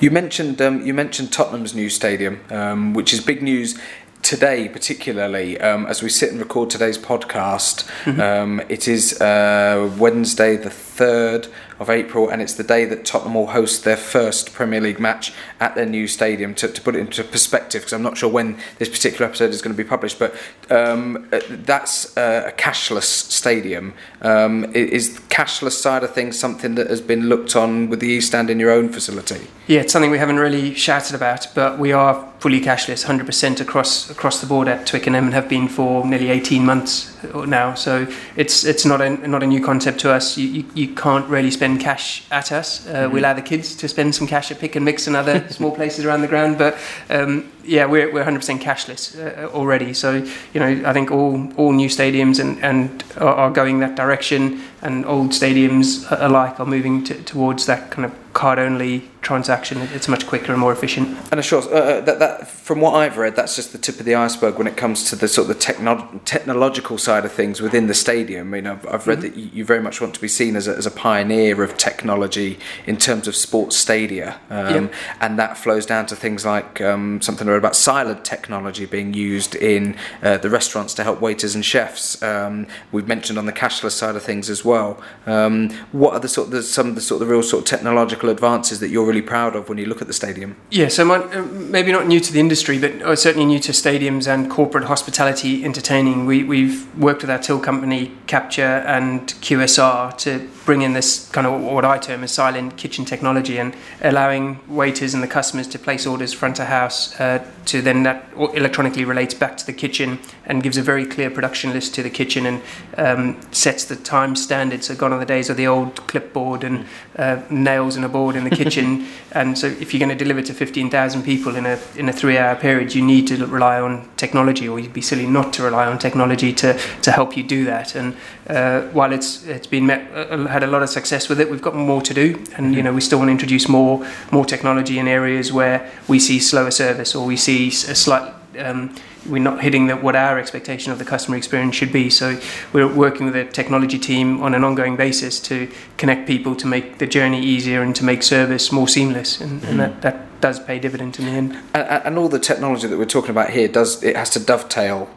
You 0.00 0.10
mentioned 0.10 0.62
um, 0.62 0.86
you 0.86 0.94
mentioned 0.94 1.32
Tottenham's 1.32 1.74
new 1.74 1.90
stadium, 1.90 2.40
um, 2.50 2.94
which 2.94 3.12
is 3.12 3.20
big 3.20 3.42
news 3.42 3.78
today, 4.24 4.68
particularly 4.68 5.60
um, 5.60 5.86
as 5.86 6.02
we 6.02 6.08
sit 6.08 6.30
and 6.30 6.40
record 6.40 6.70
today's 6.70 6.98
podcast. 6.98 7.84
Mm-hmm. 8.04 8.20
Um, 8.20 8.62
it 8.68 8.88
is 8.88 9.20
uh, 9.20 9.94
Wednesday, 9.98 10.56
the 10.56 10.70
third 10.70 11.46
of 11.78 11.90
April, 11.90 12.28
and 12.28 12.40
it's 12.40 12.54
the 12.54 12.62
day 12.62 12.84
that 12.84 13.04
Tottenham 13.04 13.34
will 13.34 13.48
host 13.48 13.84
their 13.84 13.96
first 13.96 14.52
Premier 14.52 14.80
League 14.80 15.00
match 15.00 15.32
at 15.60 15.74
their 15.74 15.86
new 15.86 16.06
stadium. 16.06 16.54
To, 16.56 16.68
to 16.68 16.80
put 16.80 16.94
it 16.96 17.00
into 17.00 17.24
perspective, 17.24 17.82
because 17.82 17.92
I'm 17.92 18.02
not 18.02 18.16
sure 18.16 18.30
when 18.30 18.58
this 18.78 18.88
particular 18.88 19.26
episode 19.26 19.50
is 19.50 19.62
going 19.62 19.74
to 19.74 19.82
be 19.82 19.88
published, 19.88 20.18
but 20.18 20.34
um, 20.70 21.28
that's 21.48 22.16
uh, 22.16 22.44
a 22.46 22.52
cashless 22.52 23.04
stadium. 23.04 23.94
Um, 24.22 24.64
is 24.74 25.20
cashless 25.28 25.72
side 25.72 26.04
of 26.04 26.14
things 26.14 26.38
something 26.38 26.74
that 26.76 26.88
has 26.88 27.00
been 27.00 27.28
looked 27.28 27.56
on 27.56 27.88
with 27.88 28.00
the 28.00 28.08
East 28.08 28.28
Stand 28.28 28.50
in 28.50 28.60
your 28.60 28.70
own 28.70 28.88
facility? 28.88 29.48
Yeah, 29.66 29.80
it's 29.80 29.92
something 29.92 30.10
we 30.10 30.18
haven't 30.18 30.38
really 30.38 30.74
shouted 30.74 31.14
about, 31.14 31.48
but 31.54 31.78
we 31.78 31.92
are 31.92 32.30
fully 32.38 32.60
cashless, 32.60 33.06
100% 33.06 33.60
across 33.62 34.10
across 34.10 34.42
the 34.42 34.46
board 34.46 34.68
at 34.68 34.86
Twickenham, 34.86 35.24
and 35.24 35.32
have 35.32 35.48
been 35.48 35.66
for 35.66 36.06
nearly 36.06 36.28
18 36.28 36.62
months 36.62 37.16
now. 37.46 37.72
So 37.72 38.06
it's 38.36 38.64
it's 38.64 38.84
not 38.84 39.00
a 39.00 39.08
not 39.26 39.42
a 39.42 39.46
new 39.46 39.64
concept 39.64 40.00
to 40.00 40.12
us. 40.12 40.36
You 40.36 40.48
you, 40.48 40.64
you 40.74 40.88
can't 40.94 41.26
really 41.26 41.50
spend 41.50 41.63
cash 41.78 42.22
at 42.30 42.52
us. 42.52 42.86
Uh, 42.86 42.92
mm-hmm. 42.92 43.14
We 43.14 43.20
allow 43.20 43.34
the 43.34 43.42
kids 43.42 43.74
to 43.76 43.88
spend 43.88 44.14
some 44.14 44.26
cash 44.26 44.50
at 44.50 44.58
Pick 44.58 44.76
and 44.76 44.84
Mix 44.84 45.06
and 45.06 45.16
other 45.16 45.48
small 45.48 45.72
places 45.78 46.04
around 46.04 46.20
the 46.20 46.28
ground, 46.28 46.58
but 46.58 46.76
um, 47.10 47.50
yeah, 47.64 47.86
we're 47.86 48.12
we're 48.12 48.24
100% 48.24 48.60
cashless 48.60 49.18
uh, 49.18 49.48
already. 49.52 49.94
So 49.94 50.24
you 50.52 50.60
know, 50.60 50.88
I 50.88 50.92
think 50.92 51.10
all 51.10 51.52
all 51.56 51.72
new 51.72 51.88
stadiums 51.88 52.38
and 52.40 52.62
and 52.62 53.04
are, 53.16 53.34
are 53.34 53.50
going 53.50 53.80
that 53.80 53.96
direction, 53.96 54.62
and 54.82 55.04
old 55.06 55.30
stadiums 55.30 56.06
alike 56.10 56.60
are 56.60 56.66
moving 56.66 57.04
to, 57.04 57.14
towards 57.24 57.66
that 57.66 57.90
kind 57.90 58.04
of 58.04 58.12
card 58.32 58.58
only 58.58 59.08
transaction. 59.24 59.78
It's 59.92 60.08
much 60.08 60.26
quicker 60.26 60.52
and 60.52 60.60
more 60.60 60.72
efficient. 60.72 61.08
And 61.30 61.40
of 61.40 61.48
course, 61.48 61.66
uh, 61.66 61.70
uh, 61.70 62.00
that, 62.02 62.18
that, 62.18 62.48
from 62.48 62.80
what 62.80 62.94
I've 62.94 63.16
read, 63.16 63.36
that's 63.36 63.56
just 63.56 63.72
the 63.72 63.78
tip 63.78 63.98
of 63.98 64.04
the 64.04 64.14
iceberg 64.14 64.56
when 64.58 64.66
it 64.66 64.76
comes 64.76 65.08
to 65.10 65.16
the 65.16 65.26
sort 65.26 65.48
of 65.48 65.56
the 65.56 65.60
techno- 65.60 66.20
technological 66.24 66.98
side 66.98 67.24
of 67.24 67.32
things 67.32 67.60
within 67.60 67.86
the 67.86 67.94
stadium. 67.94 68.48
I 68.48 68.50
mean, 68.50 68.66
I've, 68.66 68.86
I've 68.86 69.06
read 69.06 69.20
mm-hmm. 69.20 69.40
that 69.40 69.54
you, 69.54 69.64
very 69.64 69.80
much 69.80 70.00
want 70.00 70.14
to 70.14 70.20
be 70.20 70.28
seen 70.28 70.56
as 70.56 70.68
a, 70.68 70.76
as 70.76 70.86
a, 70.86 70.90
pioneer 70.90 71.62
of 71.62 71.76
technology 71.76 72.58
in 72.86 72.96
terms 72.96 73.26
of 73.26 73.34
sports 73.34 73.76
stadia, 73.76 74.38
um, 74.50 74.90
and 75.20 75.38
that 75.38 75.56
flows 75.56 75.86
down 75.86 76.06
to 76.06 76.14
things 76.14 76.44
like 76.44 76.80
um, 76.80 77.20
something 77.20 77.48
I 77.48 77.52
read 77.52 77.58
about 77.58 77.74
silent 77.74 78.24
technology 78.24 78.86
being 78.86 79.14
used 79.14 79.54
in 79.54 79.96
uh, 80.22 80.36
the 80.36 80.50
restaurants 80.50 80.94
to 80.94 81.02
help 81.02 81.20
waiters 81.20 81.54
and 81.54 81.64
chefs. 81.64 82.22
Um, 82.22 82.66
we've 82.92 83.08
mentioned 83.08 83.38
on 83.38 83.46
the 83.46 83.52
cashless 83.52 83.92
side 83.92 84.16
of 84.16 84.22
things 84.22 84.50
as 84.50 84.64
well. 84.64 85.02
Um, 85.26 85.70
what 85.92 86.12
are 86.12 86.20
the 86.20 86.28
sort 86.28 86.48
of 86.48 86.52
the, 86.52 86.62
some 86.62 86.88
of 86.88 86.94
the 86.94 87.00
sort 87.00 87.20
of 87.22 87.28
the 87.28 87.32
real 87.32 87.42
sort 87.42 87.62
of 87.62 87.68
technological 87.68 88.28
advances 88.28 88.80
that 88.80 88.90
you're 88.90 89.13
really 89.14 89.26
proud 89.26 89.54
of 89.54 89.68
when 89.68 89.78
you 89.78 89.86
look 89.86 90.00
at 90.00 90.08
the 90.08 90.12
stadium? 90.12 90.56
Yeah, 90.70 90.88
so 90.88 91.04
my, 91.04 91.16
uh, 91.16 91.42
maybe 91.42 91.92
not 91.92 92.06
new 92.06 92.20
to 92.20 92.32
the 92.32 92.40
industry, 92.40 92.78
but 92.78 92.92
uh, 93.02 93.14
certainly 93.14 93.46
new 93.46 93.60
to 93.60 93.72
stadiums 93.72 94.26
and 94.26 94.50
corporate 94.50 94.84
hospitality 94.84 95.64
entertaining. 95.64 96.26
We, 96.26 96.42
we've 96.42 96.86
worked 96.98 97.22
with 97.22 97.30
our 97.30 97.38
till 97.38 97.60
company, 97.60 98.12
Kappture 98.26 98.82
and 98.86 99.20
QSR, 99.40 100.16
to 100.18 100.50
bring 100.64 100.82
in 100.82 100.94
this 100.94 101.28
kind 101.30 101.46
of 101.46 101.60
what 101.60 101.84
I 101.84 101.98
term 101.98 102.24
as 102.24 102.32
silent 102.32 102.76
kitchen 102.76 103.04
technology 103.04 103.58
and 103.58 103.76
allowing 104.02 104.58
waiters 104.66 105.14
and 105.14 105.22
the 105.22 105.28
customers 105.28 105.68
to 105.68 105.78
place 105.78 106.06
orders 106.06 106.32
front 106.32 106.58
of 106.58 106.66
house 106.66 107.18
uh, 107.20 107.44
to 107.66 107.82
then 107.82 108.02
that 108.02 108.28
electronically 108.54 109.04
relates 109.04 109.34
back 109.34 109.56
to 109.58 109.66
the 109.66 109.72
kitchen 109.72 110.18
and 110.46 110.62
gives 110.62 110.76
a 110.76 110.82
very 110.82 111.06
clear 111.06 111.30
production 111.30 111.72
list 111.72 111.94
to 111.94 112.02
the 112.02 112.10
kitchen 112.10 112.46
and 112.46 112.62
um, 112.96 113.40
sets 113.52 113.84
the 113.84 113.96
time 113.96 114.34
standard. 114.34 114.82
So 114.82 114.94
gone 114.94 115.12
are 115.12 115.18
the 115.18 115.26
days 115.26 115.50
of 115.50 115.56
the 115.56 115.66
old 115.66 115.96
clipboard 116.06 116.64
and 116.64 116.86
uh, 117.16 117.42
nails 117.50 117.96
in 117.96 118.04
a 118.04 118.08
board 118.08 118.36
in 118.36 118.44
the 118.44 118.50
kitchen. 118.50 119.03
and 119.32 119.58
so 119.58 119.66
if 119.66 119.92
you're 119.92 119.98
going 119.98 120.16
to 120.16 120.24
deliver 120.24 120.42
to 120.42 120.54
15,000 120.54 121.22
people 121.22 121.56
in 121.56 121.66
a 121.66 121.78
in 121.96 122.08
a 122.08 122.12
three-hour 122.12 122.56
period, 122.56 122.94
you 122.94 123.02
need 123.02 123.26
to 123.28 123.46
rely 123.46 123.80
on 123.80 124.08
technology, 124.16 124.68
or 124.68 124.78
you'd 124.78 124.92
be 124.92 125.00
silly 125.00 125.26
not 125.26 125.52
to 125.54 125.62
rely 125.62 125.86
on 125.86 125.98
technology 125.98 126.52
to 126.52 126.78
to 127.02 127.10
help 127.10 127.36
you 127.36 127.42
do 127.42 127.64
that. 127.64 127.94
And 127.94 128.14
uh, 128.48 128.82
while 128.92 129.12
it's 129.12 129.44
it's 129.46 129.66
been 129.66 129.86
met, 129.86 130.10
uh, 130.14 130.46
had 130.46 130.62
a 130.62 130.68
lot 130.68 130.82
of 130.82 130.88
success 130.88 131.28
with 131.28 131.40
it, 131.40 131.50
we've 131.50 131.62
got 131.62 131.74
more 131.74 132.02
to 132.02 132.14
do, 132.14 132.26
and 132.26 132.44
mm-hmm. 132.44 132.74
you 132.74 132.82
know 132.82 132.92
we 132.92 133.00
still 133.00 133.18
want 133.18 133.28
to 133.28 133.32
introduce 133.32 133.68
more 133.68 134.06
more 134.30 134.44
technology 134.44 134.98
in 134.98 135.08
areas 135.08 135.52
where 135.52 135.90
we 136.08 136.18
see 136.18 136.38
slower 136.38 136.70
service 136.70 137.14
or 137.14 137.26
we 137.26 137.36
see 137.36 137.68
a 137.68 137.94
slight 137.94 138.32
um, 138.58 138.94
we're 139.28 139.42
not 139.42 139.62
hitting 139.62 139.86
the, 139.86 139.96
what 139.96 140.16
our 140.16 140.38
expectation 140.38 140.92
of 140.92 140.98
the 140.98 141.04
customer 141.04 141.36
experience 141.36 141.74
should 141.76 141.92
be. 141.92 142.10
So 142.10 142.40
we're 142.72 142.92
working 142.92 143.26
with 143.26 143.36
a 143.36 143.44
technology 143.44 143.98
team 143.98 144.42
on 144.42 144.54
an 144.54 144.64
ongoing 144.64 144.96
basis 144.96 145.40
to 145.40 145.70
connect 145.96 146.26
people 146.26 146.54
to 146.56 146.66
make 146.66 146.98
the 146.98 147.06
journey 147.06 147.40
easier 147.42 147.82
and 147.82 147.94
to 147.96 148.04
make 148.04 148.22
service 148.22 148.72
more 148.72 148.88
seamless, 148.88 149.40
and, 149.40 149.62
mm. 149.62 149.68
and 149.68 149.80
that, 149.80 150.02
that 150.02 150.40
does 150.40 150.60
pay 150.60 150.78
dividend 150.78 151.18
in 151.18 151.24
the 151.24 151.30
end. 151.30 151.52
And, 151.74 152.06
and 152.06 152.18
all 152.18 152.28
the 152.28 152.38
technology 152.38 152.86
that 152.86 152.98
we're 152.98 153.04
talking 153.06 153.30
about 153.30 153.50
here 153.50 153.68
does 153.68 154.02
it 154.02 154.16
has 154.16 154.30
to 154.30 154.40
dovetail 154.40 155.08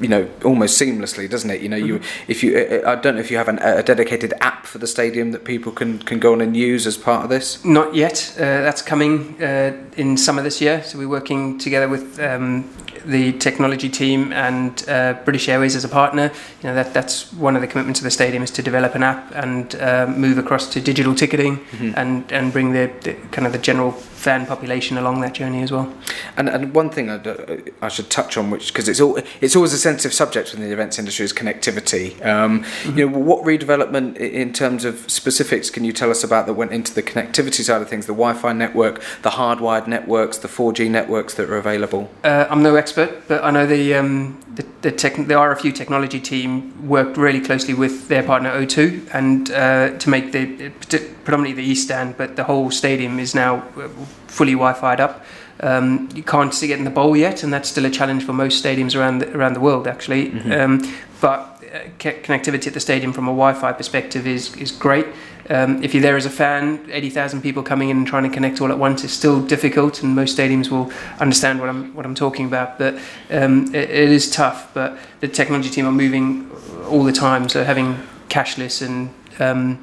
you 0.00 0.08
know 0.08 0.28
almost 0.44 0.80
seamlessly 0.80 1.28
doesn't 1.28 1.50
it? 1.50 1.60
You 1.60 1.68
know 1.68 1.76
you 1.76 1.94
mm-hmm. 1.98 2.30
if 2.30 2.42
you 2.42 2.82
i 2.86 2.94
don't 2.94 3.14
know 3.14 3.20
if 3.20 3.30
you 3.30 3.36
have 3.36 3.48
an, 3.48 3.58
a 3.58 3.82
dedicated 3.82 4.32
app 4.40 4.66
for 4.66 4.78
the 4.78 4.86
stadium 4.86 5.32
that 5.32 5.44
people 5.44 5.72
can 5.72 5.98
can 5.98 6.18
go 6.18 6.32
on 6.32 6.40
and 6.40 6.56
use 6.56 6.86
as 6.86 6.96
part 6.96 7.24
of 7.24 7.30
this? 7.30 7.64
Not 7.64 7.94
yet. 7.94 8.34
Uh, 8.36 8.62
that's 8.62 8.82
coming 8.82 9.42
uh, 9.42 9.72
in 9.96 10.16
summer 10.16 10.42
this 10.42 10.60
year. 10.60 10.82
So 10.82 10.98
we're 10.98 11.08
working 11.08 11.58
together 11.58 11.88
with 11.88 12.18
um, 12.20 12.68
the 13.04 13.32
technology 13.34 13.88
team 13.88 14.32
and 14.32 14.88
uh, 14.88 15.14
British 15.24 15.48
Airways 15.48 15.76
as 15.76 15.84
a 15.84 15.88
partner. 15.88 16.32
You 16.62 16.68
know 16.68 16.74
that 16.74 16.92
that's 16.94 17.32
one 17.32 17.56
of 17.56 17.62
the 17.62 17.68
commitments 17.68 18.00
of 18.00 18.04
the 18.04 18.10
stadium 18.10 18.42
is 18.42 18.50
to 18.52 18.62
develop 18.62 18.94
an 18.94 19.02
app 19.02 19.32
and 19.34 19.74
uh, 19.76 20.06
move 20.06 20.38
across 20.38 20.68
to 20.70 20.80
digital 20.80 21.14
ticketing 21.14 21.58
mm-hmm. 21.58 21.92
and 21.96 22.30
and 22.32 22.52
bring 22.52 22.72
the, 22.72 22.90
the, 23.02 23.14
kind 23.30 23.46
of 23.46 23.52
the 23.52 23.58
general 23.58 23.92
fan 24.20 24.44
population 24.44 24.98
along 24.98 25.22
that 25.22 25.32
journey 25.34 25.62
as 25.62 25.72
well. 25.72 25.92
And 26.36 26.48
and 26.48 26.74
one 26.74 26.90
thing 26.90 27.10
I, 27.10 27.62
I 27.82 27.88
should 27.88 28.10
touch 28.10 28.36
on, 28.36 28.50
which 28.50 28.72
because 28.72 28.88
it's 28.88 29.00
all 29.00 29.18
it's 29.40 29.56
always 29.56 29.72
a 29.72 29.78
sensitive 29.78 30.12
subject 30.12 30.54
in 30.54 30.60
the 30.60 30.72
events 30.72 30.98
industry, 30.98 31.24
is 31.24 31.32
connectivity. 31.32 32.24
Um, 32.24 32.62
mm-hmm. 32.62 32.98
You 32.98 33.08
know 33.08 33.18
what 33.18 33.44
redevelopment 33.44 34.16
in 34.16 34.52
terms 34.52 34.84
of 34.84 35.10
specifics 35.10 35.70
can 35.70 35.84
you 35.84 35.92
tell 35.92 36.10
us 36.10 36.22
about 36.24 36.46
that 36.46 36.54
went 36.54 36.72
into 36.72 36.94
the 36.94 37.02
connectivity 37.02 37.62
side 37.62 37.82
of 37.82 37.88
things, 37.88 38.06
the 38.06 38.12
Wi-Fi 38.12 38.52
network, 38.52 39.02
the 39.22 39.30
hardwired 39.30 39.86
networks, 39.86 40.38
the 40.38 40.48
4G 40.48 40.90
networks 40.90 41.34
that 41.34 41.48
are 41.48 41.56
available? 41.56 42.10
Uh, 42.22 42.46
I'm 42.50 42.62
no 42.62 42.76
expert, 42.76 42.89
but 42.92 43.22
I 43.30 43.50
know 43.50 43.66
the 43.66 43.94
um, 43.94 44.40
the, 44.54 44.64
the, 44.82 44.92
tech, 44.92 45.16
the 45.16 45.34
RFU 45.34 45.74
technology 45.74 46.20
team 46.20 46.88
worked 46.88 47.16
really 47.16 47.40
closely 47.40 47.74
with 47.74 48.08
their 48.08 48.22
partner 48.22 48.50
O2 48.50 49.14
and 49.14 49.50
uh, 49.50 49.98
to 49.98 50.10
make 50.10 50.32
the 50.32 50.70
predominantly 51.24 51.62
the 51.62 51.68
east 51.68 51.84
stand, 51.84 52.16
but 52.16 52.36
the 52.36 52.44
whole 52.44 52.70
stadium 52.70 53.18
is 53.18 53.34
now 53.34 53.56
uh, 53.76 53.88
fully 54.26 54.52
Wi-Fi'd 54.52 55.00
up. 55.00 55.24
Um, 55.60 56.08
you 56.14 56.22
can't 56.22 56.54
see 56.54 56.72
it 56.72 56.78
in 56.78 56.84
the 56.84 56.90
bowl 56.90 57.16
yet, 57.16 57.42
and 57.42 57.52
that's 57.52 57.68
still 57.68 57.84
a 57.84 57.90
challenge 57.90 58.24
for 58.24 58.32
most 58.32 58.64
stadiums 58.64 58.98
around 58.98 59.18
the, 59.18 59.36
around 59.36 59.52
the 59.52 59.60
world, 59.60 59.86
actually. 59.86 60.30
Mm-hmm. 60.30 60.52
Um, 60.52 60.94
but 61.20 61.62
uh, 61.72 61.80
connectivity 61.98 62.66
at 62.68 62.74
the 62.74 62.80
stadium 62.80 63.12
from 63.12 63.24
a 63.24 63.32
Wi-Fi 63.32 63.72
perspective 63.72 64.26
is 64.26 64.56
is 64.56 64.72
great. 64.72 65.06
Um, 65.50 65.82
if 65.82 65.94
you're 65.94 66.02
there 66.02 66.16
as 66.16 66.26
a 66.26 66.30
fan, 66.30 66.88
80,000 66.92 67.42
people 67.42 67.64
coming 67.64 67.88
in 67.90 67.96
and 67.98 68.06
trying 68.06 68.22
to 68.22 68.30
connect 68.30 68.60
all 68.60 68.70
at 68.70 68.78
once 68.78 69.02
is 69.02 69.12
still 69.12 69.44
difficult, 69.44 70.02
and 70.02 70.14
most 70.14 70.38
stadiums 70.38 70.70
will 70.70 70.92
understand 71.18 71.58
what 71.58 71.68
I'm 71.68 71.92
what 71.94 72.06
I'm 72.06 72.14
talking 72.14 72.46
about. 72.46 72.78
But 72.78 72.94
um, 73.30 73.66
it, 73.74 73.90
it 73.90 74.10
is 74.10 74.30
tough. 74.30 74.72
But 74.72 74.96
the 75.18 75.26
technology 75.26 75.68
team 75.68 75.86
are 75.86 75.92
moving 75.92 76.48
all 76.86 77.02
the 77.02 77.12
time, 77.12 77.48
so 77.48 77.64
having 77.64 77.98
cashless 78.28 78.80
and 78.80 79.12
um, 79.40 79.78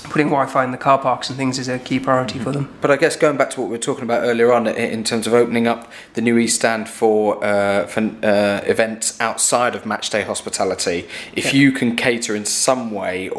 putting 0.00 0.28
Wi-Fi 0.28 0.64
in 0.64 0.70
the 0.70 0.78
car 0.78 0.98
parks 0.98 1.28
and 1.28 1.36
things 1.36 1.58
is 1.58 1.68
a 1.68 1.78
key 1.78 2.00
priority 2.00 2.34
mm-hmm. 2.34 2.44
for 2.44 2.52
them. 2.52 2.78
But 2.80 2.90
I 2.90 2.96
guess 2.96 3.16
going 3.16 3.36
back 3.36 3.50
to 3.50 3.60
what 3.60 3.66
we 3.66 3.72
were 3.72 3.82
talking 3.82 4.04
about 4.04 4.22
earlier 4.22 4.52
on, 4.52 4.66
in 4.66 5.04
terms 5.04 5.26
of 5.26 5.34
opening 5.34 5.66
up 5.66 5.90
the 6.14 6.20
new 6.20 6.38
East 6.38 6.56
Stand 6.56 6.88
for 6.88 7.42
uh, 7.44 7.86
for 7.86 8.00
uh, 8.00 8.60
events 8.64 9.20
outside 9.20 9.74
of 9.74 9.82
matchday 9.82 10.24
hospitality, 10.24 11.08
if 11.34 11.46
yeah. 11.46 11.60
you 11.60 11.72
can 11.72 11.96
cater 11.96 12.34
in 12.34 12.44
some 12.44 12.90
way 12.90 13.30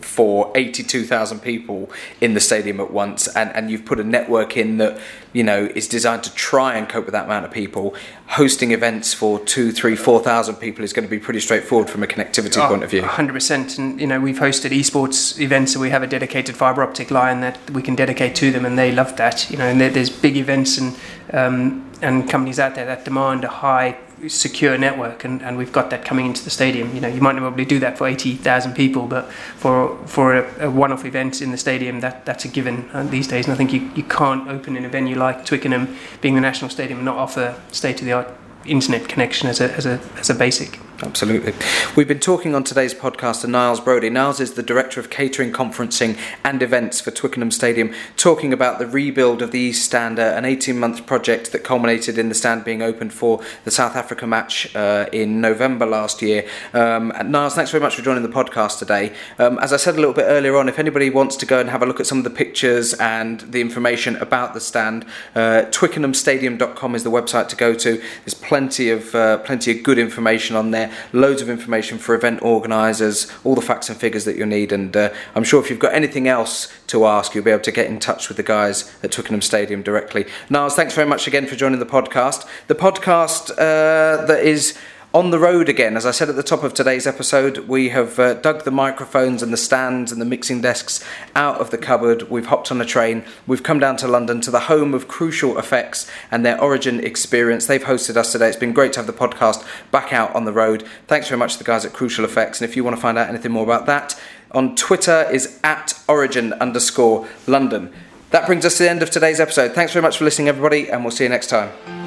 for 0.00 0.50
eighty-two 0.54 1.04
thousand 1.04 1.40
people 1.40 1.90
in 2.20 2.34
the 2.34 2.40
stadium 2.40 2.80
at 2.80 2.90
once, 2.90 3.28
and, 3.34 3.50
and 3.56 3.70
you've 3.70 3.84
put 3.84 3.98
a 3.98 4.04
network 4.04 4.56
in 4.56 4.78
that 4.78 5.00
you 5.32 5.42
know 5.42 5.70
is 5.74 5.88
designed 5.88 6.24
to 6.24 6.34
try 6.34 6.76
and 6.76 6.88
cope 6.88 7.04
with 7.06 7.12
that 7.12 7.24
amount 7.26 7.44
of 7.44 7.50
people, 7.50 7.94
hosting 8.26 8.72
events 8.72 9.14
for 9.14 9.38
two, 9.40 9.72
three, 9.72 9.96
four 9.96 10.20
thousand 10.20 10.56
people 10.56 10.84
is 10.84 10.92
going 10.92 11.06
to 11.06 11.10
be 11.10 11.18
pretty 11.18 11.40
straightforward 11.40 11.88
from 11.88 12.02
a 12.02 12.06
connectivity 12.06 12.64
oh, 12.64 12.68
point 12.68 12.82
of 12.82 12.90
view. 12.90 13.02
Hundred 13.02 13.32
percent, 13.32 13.78
and 13.78 14.00
you 14.00 14.06
know 14.06 14.20
we've 14.20 14.38
hosted 14.38 14.70
esports 14.70 15.38
events, 15.40 15.74
and 15.74 15.82
we 15.82 15.90
have 15.90 16.02
a 16.02 16.06
dedicated 16.06 16.56
fiber 16.56 16.82
optic 16.82 17.10
line 17.10 17.40
that 17.40 17.58
we 17.70 17.82
can 17.82 17.94
dedicate 17.94 18.34
to 18.36 18.50
them, 18.50 18.64
and 18.64 18.78
they 18.78 18.92
love 18.92 19.16
that. 19.16 19.50
You 19.50 19.58
know, 19.58 19.68
and 19.68 19.80
there's 19.80 20.10
big 20.10 20.36
events 20.36 20.78
and 20.78 20.96
um, 21.32 21.90
and 22.02 22.28
companies 22.28 22.58
out 22.58 22.74
there 22.74 22.86
that 22.86 23.04
demand 23.04 23.44
a 23.44 23.48
high 23.48 23.96
secure 24.28 24.76
network, 24.76 25.24
and, 25.24 25.42
and 25.42 25.56
we've 25.56 25.72
got 25.72 25.90
that 25.90 26.04
coming 26.04 26.26
into 26.26 26.44
the 26.44 26.50
stadium. 26.50 26.94
You 26.94 27.00
know, 27.00 27.08
you 27.08 27.20
might 27.20 27.32
not 27.32 27.40
probably 27.40 27.64
do 27.64 27.78
that 27.80 27.98
for 27.98 28.06
eighty 28.06 28.34
thousand 28.34 28.74
people, 28.74 29.06
but 29.06 29.30
for 29.56 29.96
for 30.06 30.34
a, 30.34 30.66
a, 30.66 30.70
one-off 30.70 31.04
event 31.04 31.40
in 31.40 31.50
the 31.50 31.58
stadium, 31.58 32.00
that 32.00 32.24
that's 32.26 32.44
a 32.44 32.48
given 32.48 32.88
uh, 32.92 33.04
these 33.04 33.28
days. 33.28 33.46
And 33.46 33.54
I 33.54 33.56
think 33.56 33.72
you, 33.72 33.90
you 33.94 34.02
can't 34.02 34.48
open 34.48 34.76
in 34.76 34.84
a 34.84 34.88
venue 34.88 35.16
like 35.16 35.44
Twickenham, 35.44 35.96
being 36.20 36.34
the 36.34 36.40
national 36.40 36.70
stadium, 36.70 36.98
and 36.98 37.04
not 37.06 37.16
offer 37.16 37.60
state-of-the-art 37.72 38.28
internet 38.64 39.08
connection 39.08 39.48
as 39.48 39.60
a 39.60 39.72
as 39.72 39.86
a 39.86 40.00
as 40.18 40.30
a 40.30 40.34
basic. 40.34 40.78
Absolutely. 41.02 41.54
We've 41.96 42.08
been 42.08 42.20
talking 42.20 42.54
on 42.54 42.62
today's 42.62 42.92
podcast 42.92 43.40
to 43.40 43.46
Niles 43.46 43.80
Brody. 43.80 44.10
Niles 44.10 44.38
is 44.38 44.52
the 44.52 44.62
Director 44.62 45.00
of 45.00 45.08
Catering, 45.08 45.50
Conferencing 45.50 46.18
and 46.44 46.62
Events 46.62 47.00
for 47.00 47.10
Twickenham 47.10 47.50
Stadium, 47.50 47.94
talking 48.16 48.52
about 48.52 48.78
the 48.78 48.86
rebuild 48.86 49.40
of 49.40 49.50
the 49.50 49.58
East 49.58 49.82
Stand, 49.82 50.18
uh, 50.18 50.34
an 50.36 50.44
18 50.44 50.78
month 50.78 51.06
project 51.06 51.52
that 51.52 51.64
culminated 51.64 52.18
in 52.18 52.28
the 52.28 52.34
stand 52.34 52.64
being 52.64 52.82
opened 52.82 53.14
for 53.14 53.40
the 53.64 53.70
South 53.70 53.96
Africa 53.96 54.26
match 54.26 54.74
uh, 54.76 55.06
in 55.10 55.40
November 55.40 55.86
last 55.86 56.20
year. 56.20 56.46
Um, 56.74 57.14
Niles, 57.24 57.54
thanks 57.54 57.70
very 57.70 57.82
much 57.82 57.96
for 57.96 58.02
joining 58.02 58.22
the 58.22 58.28
podcast 58.28 58.78
today. 58.78 59.14
Um, 59.38 59.58
as 59.60 59.72
I 59.72 59.78
said 59.78 59.94
a 59.94 59.98
little 59.98 60.14
bit 60.14 60.26
earlier 60.26 60.56
on, 60.58 60.68
if 60.68 60.78
anybody 60.78 61.08
wants 61.08 61.34
to 61.36 61.46
go 61.46 61.60
and 61.60 61.70
have 61.70 61.82
a 61.82 61.86
look 61.86 62.00
at 62.00 62.06
some 62.06 62.18
of 62.18 62.24
the 62.24 62.30
pictures 62.30 62.92
and 62.94 63.40
the 63.40 63.62
information 63.62 64.16
about 64.16 64.52
the 64.52 64.60
stand, 64.60 65.06
uh, 65.34 65.62
twickenhamstadium.com 65.70 66.94
is 66.94 67.04
the 67.04 67.10
website 67.10 67.48
to 67.48 67.56
go 67.56 67.72
to. 67.72 67.96
There's 68.24 68.34
plenty 68.34 68.90
of, 68.90 69.14
uh, 69.14 69.38
plenty 69.38 69.70
of 69.70 69.82
good 69.82 69.98
information 69.98 70.56
on 70.56 70.72
there 70.72 70.89
loads 71.12 71.42
of 71.42 71.48
information 71.48 71.98
for 71.98 72.14
event 72.14 72.42
organisers, 72.42 73.30
all 73.44 73.54
the 73.54 73.62
facts 73.62 73.88
and 73.88 73.98
figures 73.98 74.24
that 74.24 74.36
you'll 74.36 74.48
need. 74.48 74.72
And 74.72 74.96
uh, 74.96 75.12
I'm 75.34 75.44
sure 75.44 75.62
if 75.62 75.70
you've 75.70 75.78
got 75.78 75.94
anything 75.94 76.28
else 76.28 76.72
to 76.88 77.06
ask, 77.06 77.34
you'll 77.34 77.44
be 77.44 77.50
able 77.50 77.62
to 77.62 77.72
get 77.72 77.86
in 77.86 77.98
touch 77.98 78.28
with 78.28 78.36
the 78.36 78.42
guys 78.42 78.94
at 79.02 79.12
Twickenham 79.12 79.42
Stadium 79.42 79.82
directly. 79.82 80.26
Niles, 80.48 80.74
thanks 80.74 80.94
very 80.94 81.08
much 81.08 81.26
again 81.26 81.46
for 81.46 81.56
joining 81.56 81.78
the 81.78 81.86
podcast. 81.86 82.46
The 82.66 82.74
podcast 82.74 83.50
uh, 83.52 84.26
that 84.26 84.42
is 84.42 84.78
on 85.12 85.30
the 85.30 85.38
road 85.38 85.68
again. 85.68 85.96
As 85.96 86.06
I 86.06 86.12
said 86.12 86.28
at 86.28 86.36
the 86.36 86.42
top 86.42 86.62
of 86.62 86.72
today's 86.72 87.06
episode, 87.06 87.58
we 87.68 87.88
have 87.88 88.18
uh, 88.18 88.34
dug 88.34 88.64
the 88.64 88.70
microphones 88.70 89.42
and 89.42 89.52
the 89.52 89.56
stands 89.56 90.12
and 90.12 90.20
the 90.20 90.24
mixing 90.24 90.60
desks 90.60 91.04
out 91.34 91.60
of 91.60 91.70
the 91.70 91.78
cupboard. 91.78 92.30
We've 92.30 92.46
hopped 92.46 92.70
on 92.70 92.80
a 92.80 92.84
train. 92.84 93.24
We've 93.46 93.62
come 93.62 93.80
down 93.80 93.96
to 93.98 94.08
London 94.08 94.40
to 94.42 94.50
the 94.50 94.60
home 94.60 94.94
of 94.94 95.08
Crucial 95.08 95.58
Effects 95.58 96.08
and 96.30 96.46
their 96.46 96.60
Origin 96.60 97.00
experience. 97.00 97.66
They've 97.66 97.82
hosted 97.82 98.16
us 98.16 98.32
today. 98.32 98.48
It's 98.48 98.56
been 98.56 98.72
great 98.72 98.92
to 98.92 99.00
have 99.00 99.06
the 99.06 99.12
podcast 99.12 99.66
back 99.90 100.12
out 100.12 100.34
on 100.34 100.44
the 100.44 100.52
road. 100.52 100.86
Thanks 101.08 101.28
very 101.28 101.38
much 101.38 101.54
to 101.54 101.58
the 101.58 101.64
guys 101.64 101.84
at 101.84 101.92
Crucial 101.92 102.24
Effects. 102.24 102.60
And 102.60 102.70
if 102.70 102.76
you 102.76 102.84
want 102.84 102.96
to 102.96 103.02
find 103.02 103.18
out 103.18 103.28
anything 103.28 103.52
more 103.52 103.64
about 103.64 103.86
that, 103.86 104.20
on 104.52 104.76
Twitter 104.76 105.28
is 105.30 105.60
at 105.64 105.98
origin 106.08 106.52
underscore 106.54 107.26
London. 107.46 107.92
That 108.30 108.46
brings 108.46 108.64
us 108.64 108.76
to 108.76 108.84
the 108.84 108.90
end 108.90 109.02
of 109.02 109.10
today's 109.10 109.40
episode. 109.40 109.72
Thanks 109.72 109.92
very 109.92 110.02
much 110.02 110.18
for 110.18 110.24
listening, 110.24 110.48
everybody, 110.48 110.88
and 110.88 111.02
we'll 111.02 111.10
see 111.10 111.24
you 111.24 111.30
next 111.30 111.48
time. 111.48 111.99